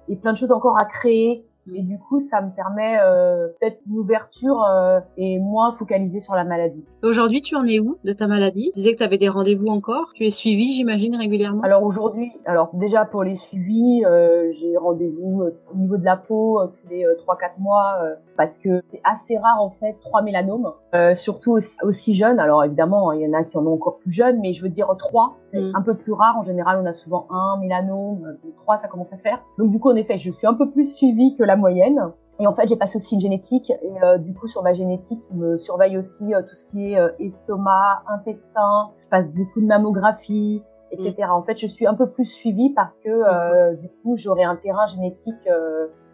et 0.07 0.15
plein 0.15 0.31
de 0.31 0.37
choses 0.37 0.51
encore 0.51 0.77
à 0.77 0.85
créer 0.85 1.45
et 1.73 1.81
du 1.81 1.97
coup, 1.97 2.19
ça 2.19 2.41
me 2.41 2.51
permet 2.51 2.97
euh, 3.01 3.47
peut-être 3.59 3.79
une 3.87 3.97
ouverture 3.97 4.63
euh, 4.63 4.99
et 5.17 5.39
moins 5.39 5.73
focalisée 5.73 6.19
sur 6.19 6.35
la 6.35 6.43
maladie. 6.43 6.85
Aujourd'hui, 7.03 7.41
tu 7.41 7.55
en 7.55 7.65
es 7.65 7.79
où 7.79 7.97
de 8.03 8.13
ta 8.13 8.27
maladie? 8.27 8.71
Tu 8.73 8.79
disais 8.79 8.93
que 8.93 8.97
tu 8.97 9.03
avais 9.03 9.17
des 9.17 9.29
rendez-vous 9.29 9.67
encore. 9.67 10.11
Tu 10.13 10.25
es 10.25 10.29
suivie, 10.29 10.73
j'imagine, 10.73 11.15
régulièrement? 11.15 11.61
Alors 11.63 11.83
aujourd'hui, 11.83 12.31
alors 12.45 12.69
déjà 12.73 13.05
pour 13.05 13.23
les 13.23 13.35
suivis, 13.35 14.03
euh, 14.05 14.51
j'ai 14.53 14.77
rendez-vous 14.77 15.41
euh, 15.41 15.57
au 15.73 15.77
niveau 15.77 15.97
de 15.97 16.05
la 16.05 16.17
peau 16.17 16.61
euh, 16.61 16.67
tous 16.67 16.89
les 16.89 17.03
3-4 17.03 17.59
mois 17.59 17.97
parce 18.37 18.57
que 18.59 18.79
c'est 18.81 19.01
assez 19.03 19.37
rare 19.37 19.61
en 19.61 19.69
fait, 19.69 19.95
trois 20.01 20.21
mélanomes, 20.21 20.71
surtout 21.15 21.53
aussi, 21.53 21.75
aussi, 21.83 22.15
jeunes. 22.15 22.39
Alors 22.39 22.63
évidemment, 22.63 23.11
il 23.11 23.21
y 23.21 23.27
en 23.27 23.33
a 23.33 23.43
qui 23.43 23.57
en 23.57 23.65
ont 23.65 23.73
encore 23.73 23.97
plus 23.99 24.11
jeunes, 24.11 24.39
mais 24.41 24.53
je 24.53 24.61
veux 24.61 24.69
dire 24.69 24.87
trois, 24.97 25.37
c'est 25.45 25.61
mm. 25.61 25.75
un 25.75 25.81
peu 25.81 25.95
plus 25.95 26.13
rare. 26.13 26.37
En 26.37 26.43
général, 26.43 26.79
on 26.81 26.85
a 26.85 26.93
souvent 26.93 27.27
un 27.29 27.57
mélanome, 27.59 28.37
trois, 28.57 28.77
ça 28.77 28.87
commence 28.87 29.11
à 29.13 29.17
faire. 29.17 29.41
Donc 29.57 29.71
du 29.71 29.79
coup, 29.79 29.89
en 29.89 29.95
effet, 29.95 30.17
je 30.17 30.31
suis 30.31 30.47
un 30.47 30.53
peu 30.53 30.69
plus 30.69 30.93
suivie 30.95 31.35
que 31.37 31.43
la 31.43 31.54
moyenne. 31.55 32.11
Et 32.39 32.47
en 32.47 32.53
fait, 32.53 32.67
j'ai 32.67 32.75
passé 32.75 32.97
aussi 32.97 33.15
une 33.15 33.21
génétique. 33.21 33.69
Et 33.69 34.03
euh, 34.03 34.17
du 34.17 34.33
coup, 34.33 34.47
sur 34.47 34.63
ma 34.63 34.73
génétique, 34.73 35.21
il 35.31 35.37
me 35.37 35.57
surveille 35.57 35.97
aussi 35.97 36.33
euh, 36.33 36.41
tout 36.41 36.55
ce 36.55 36.65
qui 36.65 36.91
est 36.91 36.99
euh, 36.99 37.09
estomac, 37.19 38.03
intestin. 38.07 38.91
Je 39.03 39.09
passe 39.09 39.29
beaucoup 39.29 39.61
de 39.61 39.65
mammographie, 39.65 40.61
etc. 40.91 41.15
Mm. 41.19 41.31
En 41.31 41.43
fait, 41.43 41.57
je 41.57 41.67
suis 41.67 41.87
un 41.87 41.93
peu 41.93 42.09
plus 42.09 42.25
suivie 42.25 42.73
parce 42.73 42.99
que 42.99 43.75
du 43.75 43.89
coup, 44.01 44.17
j'aurai 44.17 44.43
un 44.43 44.55
terrain 44.55 44.85
génétique 44.87 45.49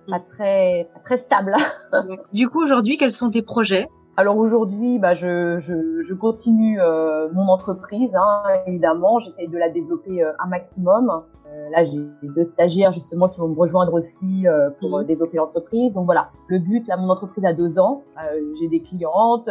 pas 0.07 0.19
mm. 0.19 0.23
très 0.29 0.89
pas 0.93 0.99
très 0.99 1.17
stable. 1.17 1.55
du 2.33 2.49
coup, 2.49 2.63
aujourd'hui, 2.63 2.97
quels 2.97 3.11
sont 3.11 3.31
tes 3.31 3.41
projets? 3.41 3.87
Alors 4.17 4.37
aujourd'hui, 4.37 4.99
bah, 4.99 5.13
je, 5.13 5.59
je, 5.59 6.03
je 6.03 6.13
continue 6.13 6.81
euh, 6.81 7.29
mon 7.31 7.47
entreprise, 7.47 8.13
hein, 8.15 8.43
évidemment. 8.67 9.19
J'essaie 9.19 9.47
de 9.47 9.57
la 9.57 9.69
développer 9.69 10.21
euh, 10.21 10.33
un 10.39 10.47
maximum. 10.47 11.23
Euh, 11.47 11.69
là, 11.69 11.85
j'ai 11.85 12.27
deux 12.27 12.43
stagiaires 12.43 12.91
justement 12.91 13.29
qui 13.29 13.39
vont 13.39 13.47
me 13.47 13.57
rejoindre 13.57 13.93
aussi 13.93 14.47
euh, 14.47 14.69
pour 14.79 14.99
mmh. 14.99 15.05
développer 15.05 15.37
l'entreprise. 15.37 15.93
Donc 15.93 16.05
voilà, 16.05 16.29
le 16.47 16.59
but, 16.59 16.85
là, 16.87 16.97
mon 16.97 17.09
entreprise 17.09 17.45
a 17.45 17.53
deux 17.53 17.79
ans. 17.79 18.03
j'ai 18.59 18.67
des 18.67 18.81
clientes. 18.81 19.49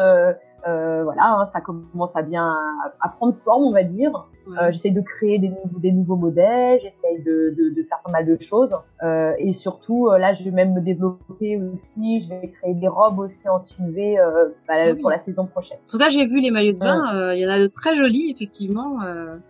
Voilà, 0.64 1.40
hein, 1.40 1.46
ça 1.46 1.60
commence 1.60 2.14
à 2.14 2.22
bien 2.22 2.54
à 3.00 3.08
prendre 3.08 3.34
forme, 3.36 3.64
on 3.64 3.72
va 3.72 3.84
dire. 3.84 4.26
Euh, 4.48 4.72
j'essaye 4.72 4.92
de 4.92 5.00
créer 5.00 5.38
des, 5.38 5.52
des 5.78 5.92
nouveaux 5.92 6.16
modèles, 6.16 6.80
j'essaye 6.82 7.22
de, 7.22 7.54
de, 7.56 7.74
de, 7.74 7.82
faire 7.84 8.00
pas 8.04 8.10
mal 8.10 8.26
de 8.26 8.40
choses. 8.40 8.74
Euh, 9.02 9.32
et 9.38 9.52
surtout, 9.52 10.08
euh, 10.08 10.18
là, 10.18 10.32
je 10.32 10.42
vais 10.42 10.50
même 10.50 10.74
me 10.74 10.80
développer 10.80 11.56
aussi. 11.56 12.22
Je 12.22 12.28
vais 12.28 12.48
créer 12.48 12.74
des 12.74 12.88
robes 12.88 13.18
aussi 13.18 13.48
anti-UV 13.48 14.18
euh, 14.18 14.48
bah, 14.66 14.74
ah 14.76 14.94
pour 15.00 15.10
la 15.10 15.18
saison 15.18 15.46
prochaine. 15.46 15.78
En 15.86 15.90
tout 15.90 15.98
cas, 15.98 16.08
j'ai 16.08 16.24
vu 16.24 16.40
les 16.40 16.50
maillots 16.50 16.72
de 16.72 16.78
bain. 16.78 17.14
Euh, 17.14 17.34
il 17.34 17.40
y 17.40 17.46
en 17.46 17.50
a 17.50 17.58
de 17.58 17.66
très 17.66 17.94
jolis, 17.96 18.30
effectivement, 18.30 18.98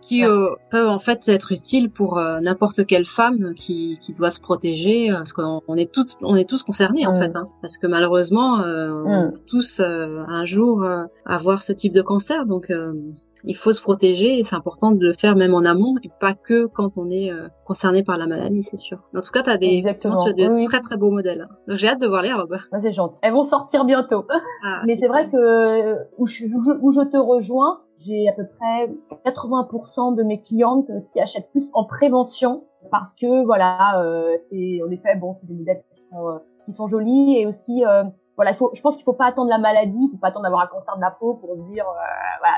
qui 0.01 0.23
peuvent 0.69 0.89
en 0.89 0.99
fait 0.99 1.27
être 1.27 1.51
utiles 1.51 1.89
pour 1.89 2.19
n'importe 2.19 2.85
quelle 2.85 3.05
femme 3.05 3.53
qui, 3.55 3.97
qui 4.01 4.13
doit 4.13 4.29
se 4.29 4.39
protéger. 4.39 5.09
Parce 5.11 5.33
qu'on 5.33 5.61
on 5.67 5.75
est 5.75 5.91
tous, 5.91 6.17
on 6.21 6.35
est 6.35 6.47
tous 6.47 6.63
concernés 6.63 7.07
en 7.07 7.19
fait. 7.19 7.35
Hein, 7.35 7.47
parce 7.61 7.77
que 7.77 7.87
malheureusement, 7.87 8.61
on 8.61 9.27
mm. 9.27 9.31
tous 9.47 9.81
un 9.81 10.45
jour 10.45 10.85
avoir 11.25 11.61
ce 11.63 11.73
type 11.73 11.93
de 11.93 12.01
cancer. 12.01 12.45
Donc 12.45 12.69
il 13.43 13.55
faut 13.55 13.73
se 13.73 13.81
protéger 13.81 14.39
et 14.39 14.43
c'est 14.43 14.55
important 14.55 14.91
de 14.91 15.05
le 15.05 15.13
faire 15.13 15.35
même 15.35 15.53
en 15.53 15.65
amont 15.65 15.95
et 16.03 16.09
pas 16.19 16.33
que 16.33 16.65
quand 16.67 16.97
on 16.97 17.09
est 17.09 17.31
euh, 17.31 17.47
concerné 17.65 18.03
par 18.03 18.17
la 18.17 18.27
maladie, 18.27 18.63
c'est 18.63 18.77
sûr. 18.77 18.99
En 19.15 19.21
tout 19.21 19.31
cas, 19.31 19.41
tu 19.41 19.49
as 19.49 19.57
des, 19.57 19.81
tu 19.99 20.07
as 20.07 20.33
de 20.33 20.65
très 20.65 20.81
très 20.81 20.97
beaux 20.97 21.11
modèles. 21.11 21.47
Donc 21.67 21.77
j'ai 21.77 21.87
hâte 21.87 22.01
de 22.01 22.07
voir 22.07 22.21
les 22.21 22.33
robes. 22.33 22.57
c'est 22.81 22.93
gentil. 22.93 23.17
Elles 23.21 23.33
vont 23.33 23.43
sortir 23.43 23.85
bientôt. 23.85 24.25
Ah, 24.63 24.81
Mais 24.87 24.95
c'est 24.95 25.07
vrai 25.07 25.29
que 25.29 25.95
où 26.17 26.27
je, 26.27 26.45
où 26.45 26.91
je 26.91 27.01
te 27.01 27.17
rejoins, 27.17 27.81
j'ai 27.99 28.27
à 28.27 28.33
peu 28.33 28.45
près 28.57 28.91
80% 29.25 30.15
de 30.15 30.23
mes 30.23 30.41
clientes 30.41 30.89
qui 31.11 31.19
achètent 31.19 31.49
plus 31.51 31.69
en 31.73 31.85
prévention 31.85 32.63
parce 32.89 33.13
que 33.13 33.45
voilà, 33.45 34.03
euh, 34.03 34.35
c'est 34.49 34.81
en 34.85 34.89
effet 34.89 35.15
bon, 35.15 35.33
c'est 35.33 35.47
des 35.47 35.53
modèles 35.53 35.83
qui 35.93 36.01
sont 36.01 36.27
euh, 36.27 36.37
qui 36.65 36.71
sont 36.71 36.87
jolis 36.87 37.37
et 37.37 37.47
aussi 37.47 37.83
voilà, 38.41 38.51
il 38.51 38.57
faut, 38.57 38.71
je 38.73 38.81
pense 38.81 38.95
qu'il 38.95 39.03
faut 39.03 39.13
pas 39.13 39.27
attendre 39.27 39.49
la 39.49 39.59
maladie, 39.59 39.99
il 40.01 40.09
faut 40.09 40.17
pas 40.17 40.29
attendre 40.29 40.45
d'avoir 40.45 40.63
un 40.63 40.67
cancer 40.67 40.95
de 40.95 41.01
la 41.01 41.11
peau 41.11 41.35
pour 41.35 41.55
se 41.55 41.61
dire, 41.71 41.85
euh, 41.87 42.39
voilà, 42.39 42.55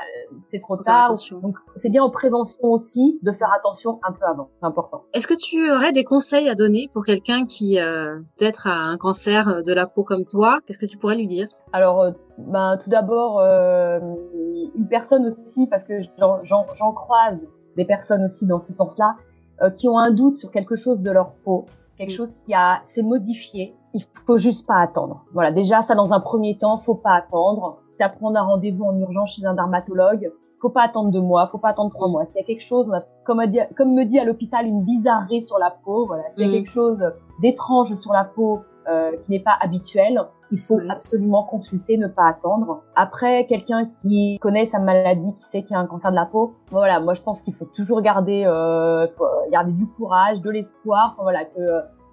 c'est 0.50 0.60
trop 0.60 0.78
tard. 0.78 1.14
Donc, 1.42 1.56
c'est 1.76 1.90
bien 1.90 2.02
en 2.02 2.08
prévention 2.08 2.58
aussi 2.62 3.18
de 3.22 3.32
faire 3.32 3.52
attention 3.52 4.00
un 4.02 4.12
peu 4.12 4.24
avant. 4.24 4.48
C'est 4.60 4.66
important. 4.66 5.02
Est-ce 5.12 5.26
que 5.26 5.34
tu 5.34 5.70
aurais 5.70 5.92
des 5.92 6.04
conseils 6.04 6.48
à 6.48 6.54
donner 6.54 6.88
pour 6.94 7.04
quelqu'un 7.04 7.44
qui 7.44 7.78
euh, 7.78 8.20
peut-être 8.38 8.66
a 8.66 8.88
un 8.88 8.96
cancer 8.96 9.62
de 9.62 9.72
la 9.74 9.86
peau 9.86 10.04
comme 10.04 10.24
toi? 10.24 10.60
Qu'est-ce 10.66 10.78
que 10.78 10.86
tu 10.86 10.96
pourrais 10.96 11.16
lui 11.16 11.26
dire? 11.26 11.48
Alors, 11.74 12.00
euh, 12.00 12.12
ben, 12.38 12.78
tout 12.82 12.88
d'abord, 12.88 13.40
euh, 13.40 14.00
une 14.32 14.88
personne 14.88 15.26
aussi, 15.26 15.66
parce 15.66 15.84
que 15.84 16.00
j'en 16.16 16.92
croise 16.92 17.38
des 17.76 17.84
personnes 17.84 18.24
aussi 18.24 18.46
dans 18.46 18.60
ce 18.60 18.72
sens-là, 18.72 19.16
euh, 19.62 19.70
qui 19.70 19.88
ont 19.88 19.98
un 19.98 20.10
doute 20.10 20.34
sur 20.34 20.50
quelque 20.50 20.76
chose 20.76 21.00
de 21.00 21.10
leur 21.10 21.32
peau, 21.44 21.66
quelque 21.96 22.12
chose 22.12 22.30
qui 22.44 22.54
a 22.54 22.82
s'est 22.86 23.02
modifié. 23.02 23.74
Il 23.94 24.04
faut 24.26 24.36
juste 24.36 24.66
pas 24.66 24.80
attendre. 24.80 25.24
Voilà, 25.32 25.52
déjà 25.52 25.82
ça 25.82 25.94
dans 25.94 26.12
un 26.12 26.20
premier 26.20 26.58
temps, 26.58 26.78
faut 26.78 26.94
pas 26.96 27.14
attendre. 27.14 27.78
Tu 28.00 28.06
prendre 28.18 28.36
un 28.36 28.42
rendez-vous 28.42 28.84
en 28.84 28.98
urgence 28.98 29.36
chez 29.36 29.46
un 29.46 29.54
dermatologue, 29.54 30.32
faut 30.60 30.70
pas 30.70 30.82
attendre 30.82 31.10
deux 31.10 31.20
mois, 31.20 31.46
faut 31.46 31.58
pas 31.58 31.68
attendre 31.68 31.92
trois 31.92 32.08
mois. 32.08 32.24
S'il 32.24 32.40
y 32.40 32.42
a 32.42 32.46
quelque 32.46 32.64
chose, 32.64 32.90
comme, 33.24 33.40
comme 33.76 33.94
me 33.94 34.04
dit 34.04 34.18
à 34.18 34.24
l'hôpital, 34.24 34.66
une 34.66 34.82
bizarrerie 34.82 35.42
sur 35.42 35.58
la 35.58 35.70
peau, 35.70 36.06
voilà, 36.06 36.24
s'il 36.34 36.42
y 36.42 36.44
a 36.44 36.48
mm. 36.48 36.52
quelque 36.52 36.70
chose 36.70 37.12
d'étrange 37.40 37.94
sur 37.94 38.12
la 38.12 38.24
peau, 38.24 38.62
euh, 38.86 39.16
qui 39.18 39.30
n'est 39.30 39.40
pas 39.40 39.56
habituel, 39.60 40.20
il 40.50 40.58
faut 40.58 40.78
absolument 40.90 41.42
consulter, 41.42 41.96
ne 41.96 42.06
pas 42.06 42.28
attendre. 42.28 42.82
Après, 42.94 43.46
quelqu'un 43.46 43.86
qui 43.86 44.38
connaît 44.42 44.66
sa 44.66 44.78
maladie, 44.78 45.32
qui 45.38 45.44
sait 45.44 45.62
qu'il 45.62 45.72
y 45.72 45.74
a 45.74 45.78
un 45.78 45.86
cancer 45.86 46.10
de 46.10 46.16
la 46.16 46.26
peau, 46.26 46.54
voilà, 46.70 47.00
moi 47.00 47.14
je 47.14 47.22
pense 47.22 47.40
qu'il 47.40 47.54
faut 47.54 47.64
toujours 47.64 48.02
garder, 48.02 48.44
euh, 48.46 49.06
garder 49.50 49.72
du 49.72 49.86
courage, 49.86 50.42
de 50.42 50.50
l'espoir, 50.50 51.16
voilà, 51.18 51.46
que 51.46 51.60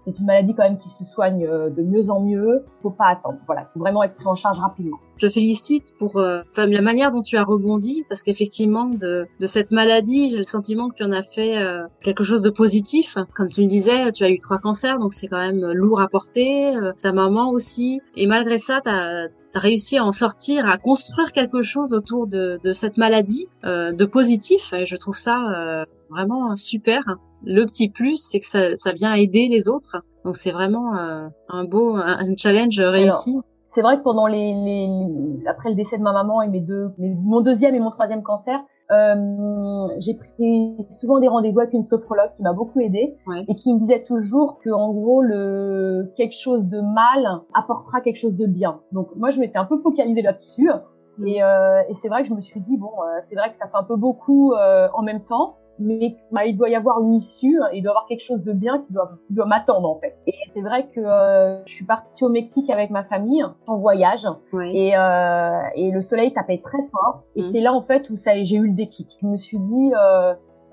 c'est 0.01 0.17
une 0.17 0.25
maladie 0.25 0.53
quand 0.55 0.63
même 0.63 0.77
qui 0.77 0.89
se 0.89 1.05
soigne 1.05 1.45
euh, 1.45 1.69
de 1.69 1.81
mieux 1.83 2.09
en 2.09 2.21
mieux. 2.21 2.65
Faut 2.81 2.89
pas 2.89 3.07
attendre. 3.07 3.37
Voilà, 3.45 3.69
faut 3.73 3.79
vraiment 3.79 4.03
être 4.03 4.15
pris 4.15 4.27
en 4.27 4.35
charge 4.35 4.59
rapidement. 4.59 4.97
Je 5.17 5.29
félicite 5.29 5.95
pour 5.99 6.17
euh, 6.17 6.41
la 6.57 6.81
manière 6.81 7.11
dont 7.11 7.21
tu 7.21 7.37
as 7.37 7.43
rebondi, 7.43 8.03
parce 8.09 8.23
qu'effectivement 8.23 8.85
de, 8.85 9.27
de 9.39 9.45
cette 9.45 9.69
maladie, 9.69 10.31
j'ai 10.31 10.37
le 10.37 10.43
sentiment 10.43 10.89
que 10.89 10.95
tu 10.95 11.03
en 11.03 11.11
as 11.11 11.21
fait 11.21 11.57
euh, 11.57 11.83
quelque 12.01 12.23
chose 12.23 12.41
de 12.41 12.49
positif. 12.49 13.17
Comme 13.35 13.49
tu 13.49 13.61
le 13.61 13.67
disais, 13.67 14.11
tu 14.11 14.23
as 14.23 14.29
eu 14.31 14.39
trois 14.39 14.57
cancers, 14.57 14.97
donc 14.97 15.13
c'est 15.13 15.27
quand 15.27 15.37
même 15.37 15.71
lourd 15.73 16.01
à 16.01 16.07
porter. 16.07 16.75
Euh, 16.75 16.93
ta 17.01 17.11
maman 17.11 17.51
aussi, 17.51 18.01
et 18.15 18.25
malgré 18.25 18.57
ça, 18.57 18.81
tu 18.81 18.89
as 18.89 19.27
réussi 19.53 19.99
à 19.99 20.05
en 20.05 20.11
sortir, 20.11 20.65
à 20.67 20.79
construire 20.79 21.31
quelque 21.31 21.61
chose 21.61 21.93
autour 21.93 22.27
de, 22.27 22.59
de 22.63 22.73
cette 22.73 22.97
maladie 22.97 23.47
de 23.63 24.05
positif. 24.05 24.73
Et 24.73 24.85
je 24.85 24.95
trouve 24.95 25.17
ça 25.17 25.85
vraiment 26.09 26.55
super 26.55 27.03
le 27.43 27.65
petit 27.65 27.89
plus, 27.89 28.17
c'est 28.17 28.39
que 28.39 28.45
ça, 28.45 28.75
ça 28.75 28.91
vient 28.93 29.13
aider 29.13 29.47
les 29.49 29.69
autres. 29.69 29.97
Donc 30.25 30.37
c'est 30.37 30.51
vraiment 30.51 30.97
euh, 30.97 31.27
un 31.49 31.63
beau, 31.63 31.95
un, 31.95 32.35
challenge 32.37 32.79
réussi. 32.79 33.37
C'est 33.73 33.81
vrai 33.81 33.97
que 33.97 34.03
pendant 34.03 34.27
les, 34.27 34.53
les, 34.53 35.47
après 35.47 35.69
le 35.69 35.75
décès 35.75 35.97
de 35.97 36.03
ma 36.03 36.11
maman 36.11 36.41
et 36.41 36.47
mes 36.47 36.59
deux, 36.59 36.91
mon 36.97 37.41
deuxième 37.41 37.73
et 37.73 37.79
mon 37.79 37.89
troisième 37.89 38.21
cancer, 38.21 38.59
euh, 38.91 39.87
j'ai 39.99 40.15
pris 40.15 40.75
souvent 40.89 41.19
des 41.19 41.29
rendez-vous 41.29 41.61
avec 41.61 41.73
une 41.73 41.85
sophrologue 41.85 42.31
qui 42.35 42.43
m'a 42.43 42.51
beaucoup 42.51 42.81
aidée 42.81 43.15
et 43.47 43.55
qui 43.55 43.73
me 43.73 43.79
disait 43.79 44.03
toujours 44.03 44.59
que 44.59 44.69
en 44.69 44.91
gros 44.91 45.21
le 45.21 46.11
quelque 46.17 46.35
chose 46.35 46.67
de 46.67 46.81
mal 46.81 47.41
apportera 47.53 48.01
quelque 48.01 48.17
chose 48.17 48.35
de 48.35 48.47
bien. 48.47 48.81
Donc 48.91 49.07
moi 49.15 49.31
je 49.31 49.39
m'étais 49.39 49.57
un 49.57 49.63
peu 49.63 49.77
focalisée 49.77 50.21
là-dessus 50.21 50.69
mm. 51.19 51.27
et, 51.27 51.41
euh, 51.41 51.81
et 51.87 51.93
c'est 51.93 52.09
vrai 52.09 52.23
que 52.23 52.27
je 52.27 52.33
me 52.33 52.41
suis 52.41 52.59
dit 52.59 52.77
bon 52.77 52.91
euh, 52.99 53.21
c'est 53.27 53.35
vrai 53.35 53.49
que 53.49 53.55
ça 53.55 53.67
fait 53.67 53.77
un 53.77 53.83
peu 53.83 53.95
beaucoup 53.95 54.51
euh, 54.53 54.89
en 54.93 55.03
même 55.03 55.23
temps 55.23 55.55
mais 55.81 56.17
bah, 56.31 56.45
il 56.45 56.55
doit 56.55 56.69
y 56.69 56.75
avoir 56.75 57.01
une 57.01 57.13
issue, 57.13 57.59
il 57.73 57.81
doit 57.81 57.89
y 57.89 57.93
avoir 57.93 58.05
quelque 58.07 58.23
chose 58.23 58.43
de 58.43 58.53
bien 58.53 58.79
qui 58.85 58.93
doit, 58.93 59.11
qui 59.25 59.33
doit 59.33 59.45
m'attendre 59.45 59.89
en 59.89 59.99
fait. 59.99 60.17
Et 60.27 60.33
c'est 60.53 60.61
vrai 60.61 60.87
que 60.87 60.99
euh, 60.99 61.63
je 61.65 61.73
suis 61.73 61.85
partie 61.85 62.23
au 62.23 62.29
Mexique 62.29 62.69
avec 62.69 62.89
ma 62.89 63.03
famille 63.03 63.43
en 63.67 63.77
voyage 63.77 64.25
et, 64.63 64.97
euh, 64.97 65.59
et 65.75 65.91
le 65.91 66.01
soleil 66.01 66.33
tapait 66.33 66.61
très 66.63 66.81
fort 66.91 67.23
et 67.35 67.41
mmh. 67.41 67.51
c'est 67.51 67.61
là 67.61 67.73
en 67.73 67.81
fait 67.81 68.09
où 68.09 68.17
ça 68.17 68.41
j'ai 68.43 68.55
eu 68.57 68.67
le 68.67 68.73
déclic. 68.73 69.17
Je 69.21 69.27
me 69.27 69.37
suis 69.37 69.59
dit 69.59 69.91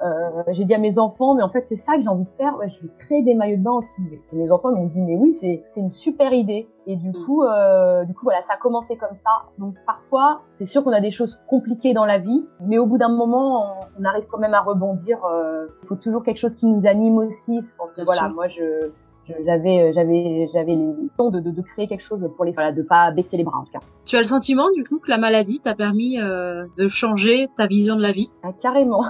euh, 0.02 0.04
euh, 0.04 0.42
j'ai 0.52 0.64
dit 0.64 0.74
à 0.74 0.78
mes 0.78 0.98
enfants, 0.98 1.34
mais 1.34 1.42
en 1.42 1.48
fait, 1.48 1.66
c'est 1.68 1.76
ça 1.76 1.96
que 1.96 2.02
j'ai 2.02 2.08
envie 2.08 2.24
de 2.24 2.30
faire. 2.36 2.54
je 2.66 2.86
vais 2.86 2.92
créer 2.98 3.22
des 3.22 3.34
maillots 3.34 3.56
de 3.56 3.62
bain 3.62 3.72
anti 3.72 4.02
Et 4.32 4.36
mes 4.36 4.50
enfants 4.50 4.70
m'ont 4.70 4.86
dit, 4.86 5.00
mais 5.00 5.16
oui, 5.16 5.32
c'est 5.32 5.64
c'est 5.70 5.80
une 5.80 5.90
super 5.90 6.32
idée. 6.32 6.68
Et 6.86 6.96
du 6.96 7.10
mm. 7.10 7.24
coup, 7.24 7.42
euh, 7.42 8.04
du 8.04 8.14
coup, 8.14 8.24
voilà, 8.24 8.42
ça 8.42 8.54
a 8.54 8.56
commencé 8.56 8.96
comme 8.96 9.14
ça. 9.14 9.30
Donc 9.58 9.74
parfois, 9.86 10.42
c'est 10.58 10.66
sûr 10.66 10.84
qu'on 10.84 10.92
a 10.92 11.00
des 11.00 11.10
choses 11.10 11.38
compliquées 11.48 11.94
dans 11.94 12.06
la 12.06 12.18
vie, 12.18 12.46
mais 12.60 12.78
au 12.78 12.86
bout 12.86 12.98
d'un 12.98 13.08
moment, 13.08 13.76
on, 13.98 14.04
arrive 14.04 14.26
quand 14.30 14.38
même 14.38 14.54
à 14.54 14.60
rebondir. 14.60 15.24
Euh, 15.24 15.66
il 15.82 15.88
faut 15.88 15.96
toujours 15.96 16.22
quelque 16.22 16.38
chose 16.38 16.54
qui 16.56 16.66
nous 16.66 16.86
anime 16.86 17.18
aussi. 17.18 17.60
Voilà, 18.06 18.28
moi, 18.28 18.48
je 18.48 18.90
j'avais 19.44 19.92
j'avais 19.92 20.48
j'avais 20.52 20.74
le 20.74 21.10
temps 21.18 21.30
de, 21.30 21.40
de, 21.40 21.50
de, 21.50 21.60
créer 21.60 21.86
quelque 21.86 22.02
chose 22.02 22.26
pour 22.36 22.46
les 22.46 22.52
voilà 22.52 22.72
de 22.72 22.82
pas 22.82 23.10
baisser 23.10 23.36
les 23.36 23.44
bras 23.44 23.58
en 23.58 23.64
tout 23.64 23.72
cas. 23.72 23.80
Tu 24.06 24.16
as 24.16 24.20
le 24.20 24.26
sentiment 24.26 24.70
du 24.74 24.84
coup 24.84 24.98
que 24.98 25.10
la 25.10 25.18
maladie 25.18 25.60
t'a 25.60 25.74
permis 25.74 26.18
euh, 26.18 26.64
de 26.78 26.88
changer 26.88 27.48
ta 27.56 27.66
vision 27.66 27.94
de 27.94 28.00
la 28.00 28.12
vie? 28.12 28.30
Ah, 28.42 28.52
Carrément 28.58 29.02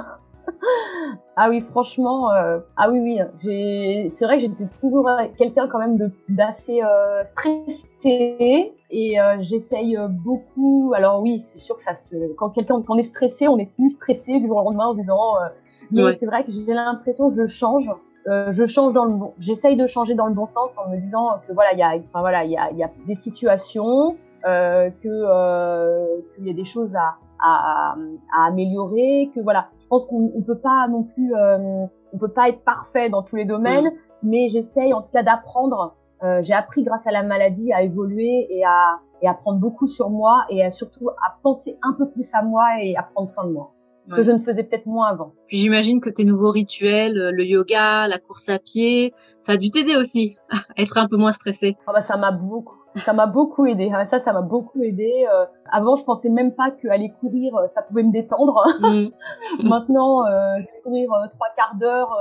ah 1.36 1.48
oui, 1.50 1.60
franchement, 1.70 2.32
euh, 2.32 2.58
ah 2.76 2.90
oui, 2.90 3.00
oui, 3.00 3.18
j'ai, 3.40 4.08
c'est 4.10 4.24
vrai 4.24 4.36
que 4.36 4.42
j'étais 4.42 4.66
toujours 4.80 5.08
quelqu'un 5.36 5.68
quand 5.68 5.78
même 5.78 5.96
de 5.96 6.10
d'assez 6.28 6.82
euh, 6.82 7.24
stressé 7.24 8.74
et 8.90 9.20
euh, 9.20 9.36
j'essaye 9.40 9.96
beaucoup. 10.08 10.92
Alors 10.96 11.22
oui, 11.22 11.40
c'est 11.40 11.58
sûr 11.58 11.76
que 11.76 11.82
ça 11.82 11.94
se, 11.94 12.14
quand 12.34 12.50
quelqu'un, 12.50 12.82
quand 12.82 12.94
on 12.94 12.98
est 12.98 13.02
stressé, 13.02 13.46
on 13.48 13.58
est 13.58 13.72
plus 13.74 13.90
stressé 13.90 14.40
du 14.40 14.46
jour 14.46 14.56
au 14.58 14.64
lendemain 14.64 14.86
en 14.86 14.94
disant. 14.94 15.36
Euh, 15.36 15.48
mais 15.90 16.12
c'est 16.14 16.26
vrai 16.26 16.44
que 16.44 16.50
j'ai 16.50 16.74
l'impression 16.74 17.28
que 17.28 17.36
je 17.36 17.46
change. 17.46 17.90
Euh, 18.26 18.52
je 18.52 18.66
change 18.66 18.92
dans 18.92 19.04
le 19.04 19.14
bon, 19.14 19.32
j'essaye 19.38 19.76
de 19.76 19.86
changer 19.86 20.14
dans 20.14 20.26
le 20.26 20.34
bon 20.34 20.46
sens 20.46 20.70
en 20.76 20.90
me 20.90 20.98
disant 20.98 21.40
que 21.46 21.52
voilà, 21.52 21.72
il 21.72 21.78
y 21.78 21.82
a, 21.82 21.94
enfin 21.94 22.20
voilà, 22.20 22.44
il 22.44 22.50
y 22.50 22.58
a, 22.58 22.70
y 22.72 22.82
a 22.82 22.90
des 23.06 23.14
situations, 23.14 24.16
euh, 24.44 24.90
que 25.02 26.34
qu'il 26.34 26.46
y 26.46 26.50
a 26.50 26.52
des 26.52 26.66
choses 26.66 26.94
à, 26.94 27.16
à, 27.42 27.94
à 28.36 28.46
améliorer, 28.48 29.30
que 29.34 29.40
voilà, 29.40 29.68
pense 29.88 30.06
qu'on 30.06 30.32
ne 30.34 30.42
peut 30.42 30.58
pas 30.58 30.88
non 30.88 31.04
plus, 31.04 31.34
euh, 31.34 31.86
on 32.12 32.18
peut 32.18 32.32
pas 32.32 32.48
être 32.48 32.62
parfait 32.64 33.08
dans 33.10 33.22
tous 33.22 33.36
les 33.36 33.44
domaines, 33.44 33.90
mais 34.22 34.48
j'essaye 34.48 34.92
en 34.92 35.02
tout 35.02 35.10
cas 35.12 35.22
d'apprendre. 35.22 35.94
Euh, 36.22 36.40
j'ai 36.42 36.54
appris 36.54 36.82
grâce 36.82 37.06
à 37.06 37.12
la 37.12 37.22
maladie 37.22 37.72
à 37.72 37.82
évoluer 37.82 38.46
et 38.50 38.64
à, 38.64 38.98
et 39.22 39.28
à 39.28 39.34
prendre 39.34 39.60
beaucoup 39.60 39.86
sur 39.86 40.10
moi 40.10 40.44
et 40.50 40.64
à 40.64 40.70
surtout 40.70 41.08
à 41.10 41.36
penser 41.42 41.78
un 41.82 41.92
peu 41.92 42.08
plus 42.10 42.28
à 42.34 42.42
moi 42.42 42.82
et 42.82 42.96
à 42.96 43.02
prendre 43.02 43.28
soin 43.28 43.46
de 43.46 43.52
moi. 43.52 43.72
que 44.12 44.22
je 44.22 44.32
ne 44.32 44.38
faisais 44.38 44.64
peut-être 44.64 44.86
moins 44.86 45.08
avant. 45.08 45.32
Puis 45.48 45.58
j'imagine 45.58 46.00
que 46.00 46.08
tes 46.08 46.24
nouveaux 46.24 46.50
rituels, 46.50 47.12
le 47.14 47.44
yoga, 47.44 48.08
la 48.08 48.18
course 48.18 48.48
à 48.48 48.58
pied, 48.58 49.12
ça 49.38 49.52
a 49.52 49.56
dû 49.58 49.70
t'aider 49.70 49.96
aussi 49.96 50.36
à 50.50 50.80
être 50.80 50.96
un 50.96 51.06
peu 51.06 51.16
moins 51.16 51.32
stressé. 51.32 51.76
Ah 51.86 51.92
bah 51.92 52.00
ça 52.00 52.16
m'a 52.16 52.32
beaucoup 52.32 52.77
ça 52.96 53.12
m'a 53.12 53.26
beaucoup 53.26 53.66
aidé. 53.66 53.90
Ah, 53.94 54.06
ça, 54.06 54.18
ça 54.18 54.32
m'a 54.32 54.42
beaucoup 54.42 54.82
aidé. 54.82 55.26
Euh, 55.32 55.46
avant, 55.70 55.96
je 55.96 56.04
pensais 56.04 56.28
même 56.28 56.52
pas 56.54 56.70
qu'aller 56.70 57.12
courir, 57.20 57.54
euh, 57.56 57.66
ça 57.74 57.82
pouvait 57.82 58.02
me 58.02 58.12
détendre. 58.12 58.66
Mm. 58.80 59.08
Maintenant, 59.68 60.26
euh, 60.26 60.56
je 60.58 60.62
vais 60.62 60.80
courir 60.82 61.12
euh, 61.12 61.26
trois 61.28 61.48
quarts 61.56 61.74
d'heure 61.76 62.16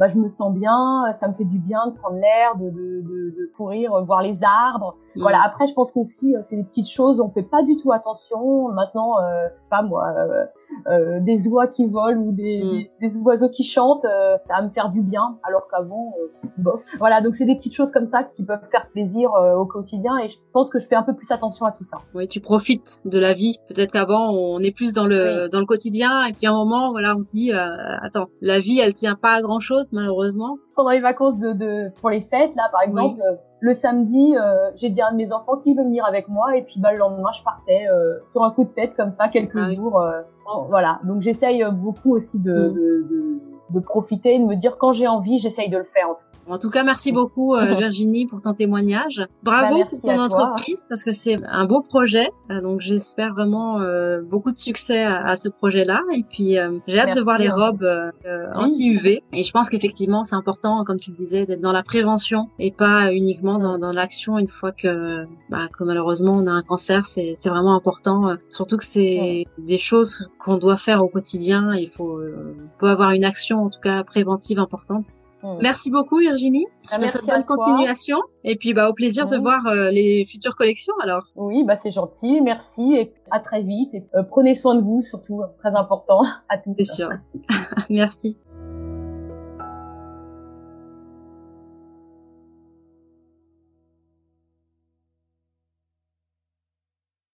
bah, 0.00 0.08
je 0.08 0.16
me 0.16 0.28
sens 0.28 0.50
bien, 0.54 1.12
ça 1.20 1.28
me 1.28 1.34
fait 1.34 1.44
du 1.44 1.58
bien 1.58 1.88
de 1.88 1.92
prendre 1.92 2.16
l'air, 2.16 2.56
de, 2.56 2.70
de, 2.70 3.02
de, 3.02 3.34
de, 3.36 3.52
courir, 3.54 3.92
euh, 3.92 4.02
voir 4.02 4.22
les 4.22 4.42
arbres. 4.42 4.96
Mm. 5.14 5.20
Voilà. 5.20 5.42
Après, 5.44 5.66
je 5.66 5.74
pense 5.74 5.92
qu'aussi, 5.92 6.34
euh, 6.34 6.40
c'est 6.48 6.56
des 6.56 6.64
petites 6.64 6.88
choses, 6.88 7.20
on 7.20 7.28
fait 7.28 7.42
pas 7.42 7.62
du 7.62 7.76
tout 7.76 7.92
attention. 7.92 8.70
Maintenant, 8.72 9.18
euh, 9.18 9.48
pas 9.68 9.82
moi, 9.82 10.06
euh, 10.16 10.44
euh, 10.86 11.20
des 11.20 11.46
oies 11.48 11.66
qui 11.66 11.86
volent 11.86 12.18
ou 12.22 12.32
des, 12.32 12.88
mm. 13.00 13.06
des, 13.06 13.14
oiseaux 13.16 13.50
qui 13.50 13.62
chantent, 13.62 14.06
ça 14.46 14.54
va 14.54 14.62
me 14.62 14.70
faire 14.70 14.88
du 14.88 15.02
bien, 15.02 15.36
alors 15.42 15.68
qu'avant, 15.70 16.14
bof. 16.56 16.82
Voilà. 16.98 17.20
Donc, 17.20 17.36
c'est 17.36 17.44
des 17.44 17.56
petites 17.56 17.74
choses 17.74 17.92
comme 17.92 18.06
ça 18.06 18.24
qui 18.24 18.42
peuvent 18.42 18.66
faire 18.70 18.88
plaisir 18.88 19.30
au 19.58 19.66
quotidien, 19.66 20.16
et 20.24 20.30
je 20.30 20.38
pense 20.54 20.70
que 20.70 20.78
je 20.78 20.86
fais 20.86 20.96
un 20.96 21.02
peu 21.02 21.14
plus 21.14 21.30
attention 21.30 21.66
à 21.66 21.72
tout 21.72 21.84
ça. 21.84 21.98
Oui, 22.14 22.26
tu 22.26 22.40
profites 22.40 23.02
de 23.04 23.18
la 23.18 23.34
vie. 23.34 23.58
Peut-être 23.68 23.92
qu'avant, 23.92 24.30
on 24.30 24.60
est 24.60 24.74
plus 24.74 24.94
dans 24.94 25.06
le 25.06 25.48
dans 25.48 25.60
le 25.60 25.66
quotidien, 25.66 26.24
et 26.24 26.32
puis 26.32 26.46
à 26.46 26.52
un 26.52 26.54
moment, 26.54 26.90
voilà, 26.92 27.14
on 27.14 27.20
se 27.20 27.28
dit, 27.28 27.52
attends, 27.52 28.28
la 28.40 28.60
vie, 28.60 28.80
elle 28.80 28.94
tient 28.94 29.14
pas 29.14 29.34
à 29.34 29.42
grand 29.42 29.60
chose 29.60 29.89
malheureusement. 29.92 30.58
Pendant 30.74 30.90
les 30.90 31.00
vacances 31.00 31.38
de, 31.38 31.52
de 31.52 31.90
pour 32.00 32.10
les 32.10 32.22
fêtes 32.22 32.54
là 32.54 32.68
par 32.70 32.82
exemple, 32.82 33.20
euh, 33.20 33.36
le 33.60 33.74
samedi, 33.74 34.36
euh, 34.36 34.70
j'ai 34.76 34.90
dit 34.90 35.00
à 35.00 35.08
un 35.08 35.12
de 35.12 35.16
mes 35.16 35.32
enfants 35.32 35.56
qui 35.56 35.74
veut 35.74 35.82
venir 35.82 36.04
avec 36.04 36.28
moi 36.28 36.56
et 36.56 36.62
puis 36.62 36.80
bah 36.80 36.92
le 36.92 36.98
lendemain 36.98 37.30
je 37.36 37.42
partais 37.42 37.86
euh, 37.88 38.18
sur 38.32 38.42
un 38.44 38.50
coup 38.50 38.64
de 38.64 38.70
tête 38.70 38.94
comme 38.96 39.12
ça 39.12 39.28
quelques 39.28 39.56
ah 39.56 39.72
jours. 39.74 40.02
voilà, 40.68 41.00
donc 41.04 41.22
j'essaye 41.22 41.64
beaucoup 41.72 42.14
aussi 42.14 42.38
de, 42.38 42.52
mm. 42.52 42.74
de, 42.74 43.06
de, 43.10 43.40
de, 43.70 43.80
profiter, 43.80 44.38
de 44.38 44.44
me 44.44 44.56
dire 44.56 44.76
quand 44.78 44.92
j'ai 44.92 45.06
envie, 45.06 45.38
j'essaye 45.38 45.68
de 45.68 45.78
le 45.78 45.88
faire. 45.94 46.08
En 46.50 46.58
tout 46.58 46.70
cas, 46.70 46.82
merci 46.82 47.12
beaucoup 47.12 47.54
euh, 47.54 47.64
Virginie 47.78 48.26
pour 48.26 48.40
ton 48.40 48.54
témoignage. 48.54 49.24
Bravo 49.44 49.80
bah, 49.80 49.86
pour 49.88 50.02
ton 50.02 50.18
entreprise 50.18 50.84
parce 50.88 51.04
que 51.04 51.12
c'est 51.12 51.36
un 51.46 51.64
beau 51.66 51.80
projet. 51.80 52.28
Euh, 52.50 52.60
donc 52.60 52.80
j'espère 52.80 53.34
vraiment 53.34 53.80
euh, 53.80 54.20
beaucoup 54.20 54.50
de 54.50 54.58
succès 54.58 55.04
à, 55.04 55.36
ce 55.36 55.48
projet-là. 55.48 56.02
Et 56.12 56.24
puis 56.24 56.56
j'ai 56.88 56.98
hâte 56.98 57.14
de 57.14 57.20
voir 57.20 57.38
les 57.38 57.48
robes 57.48 57.86
anti-UV. 58.54 59.22
Et 59.32 59.42
je 59.44 59.52
pense 59.52 59.70
qu'effectivement 59.70 60.24
c'est 60.24 60.34
important, 60.34 60.82
comme 60.84 60.98
tu 60.98 61.10
le 61.10 61.16
disais, 61.16 61.46
d'être 61.46 61.60
dans 61.60 61.72
la 61.72 61.84
prévention 61.84 62.48
et 62.58 62.72
pas 62.72 63.12
uniquement 63.12 63.58
dans, 63.58 63.78
dans 63.78 63.92
l'action 63.92 64.38
une 64.38 64.48
fois 64.48 64.72
que, 64.72 65.26
bah, 65.50 65.68
que 65.76 65.84
malheureusement 65.84 66.32
on 66.32 66.46
a 66.46 66.52
un 66.52 66.62
cancer. 66.62 67.06
C'est 67.06 67.48
vraiment 67.48 67.76
important. 67.76 68.34
surtout 68.48 68.76
que 68.76 68.84
c'est 68.84 69.44
des 69.58 69.78
choses 69.78 70.28
qu'on 70.44 70.56
doit 70.56 70.76
faire 70.76 71.02
au 71.02 71.08
quotidien. 71.08 71.74
Il 71.74 71.88
faut, 71.88 72.20
faut 72.80 72.86
avoir 72.86 73.10
une 73.10 73.24
action 73.24 73.59
en 73.66 73.70
tout 73.70 73.80
cas 73.80 74.04
préventive 74.04 74.58
importante. 74.58 75.08
Mm. 75.42 75.58
Merci 75.62 75.90
beaucoup 75.90 76.18
Virginie. 76.18 76.66
Ah, 76.90 76.96
je 76.96 77.00
merci 77.00 77.18
te 77.18 77.24
souhaite 77.24 77.46
bonne 77.46 77.56
continuation 77.56 78.18
et 78.44 78.56
puis 78.56 78.74
bah 78.74 78.90
au 78.90 78.92
plaisir 78.92 79.26
de 79.26 79.38
Mm. 79.38 79.40
voir 79.42 79.66
euh, 79.68 79.90
les 79.90 80.24
futures 80.24 80.54
collections 80.56 80.94
alors. 81.02 81.24
Oui, 81.36 81.64
bah 81.64 81.76
c'est 81.82 81.90
gentil, 81.90 82.40
merci 82.42 82.94
et 82.94 83.12
à 83.30 83.40
très 83.40 83.62
vite. 83.62 83.94
Et, 83.94 84.04
euh, 84.14 84.22
prenez 84.22 84.54
soin 84.54 84.74
de 84.74 84.82
vous 84.82 85.00
surtout, 85.00 85.42
très 85.58 85.74
important 85.74 86.20
à 86.48 86.58
tous. 86.58 86.74
C'est 86.76 86.84
sûr. 86.84 87.08
merci. 87.90 88.36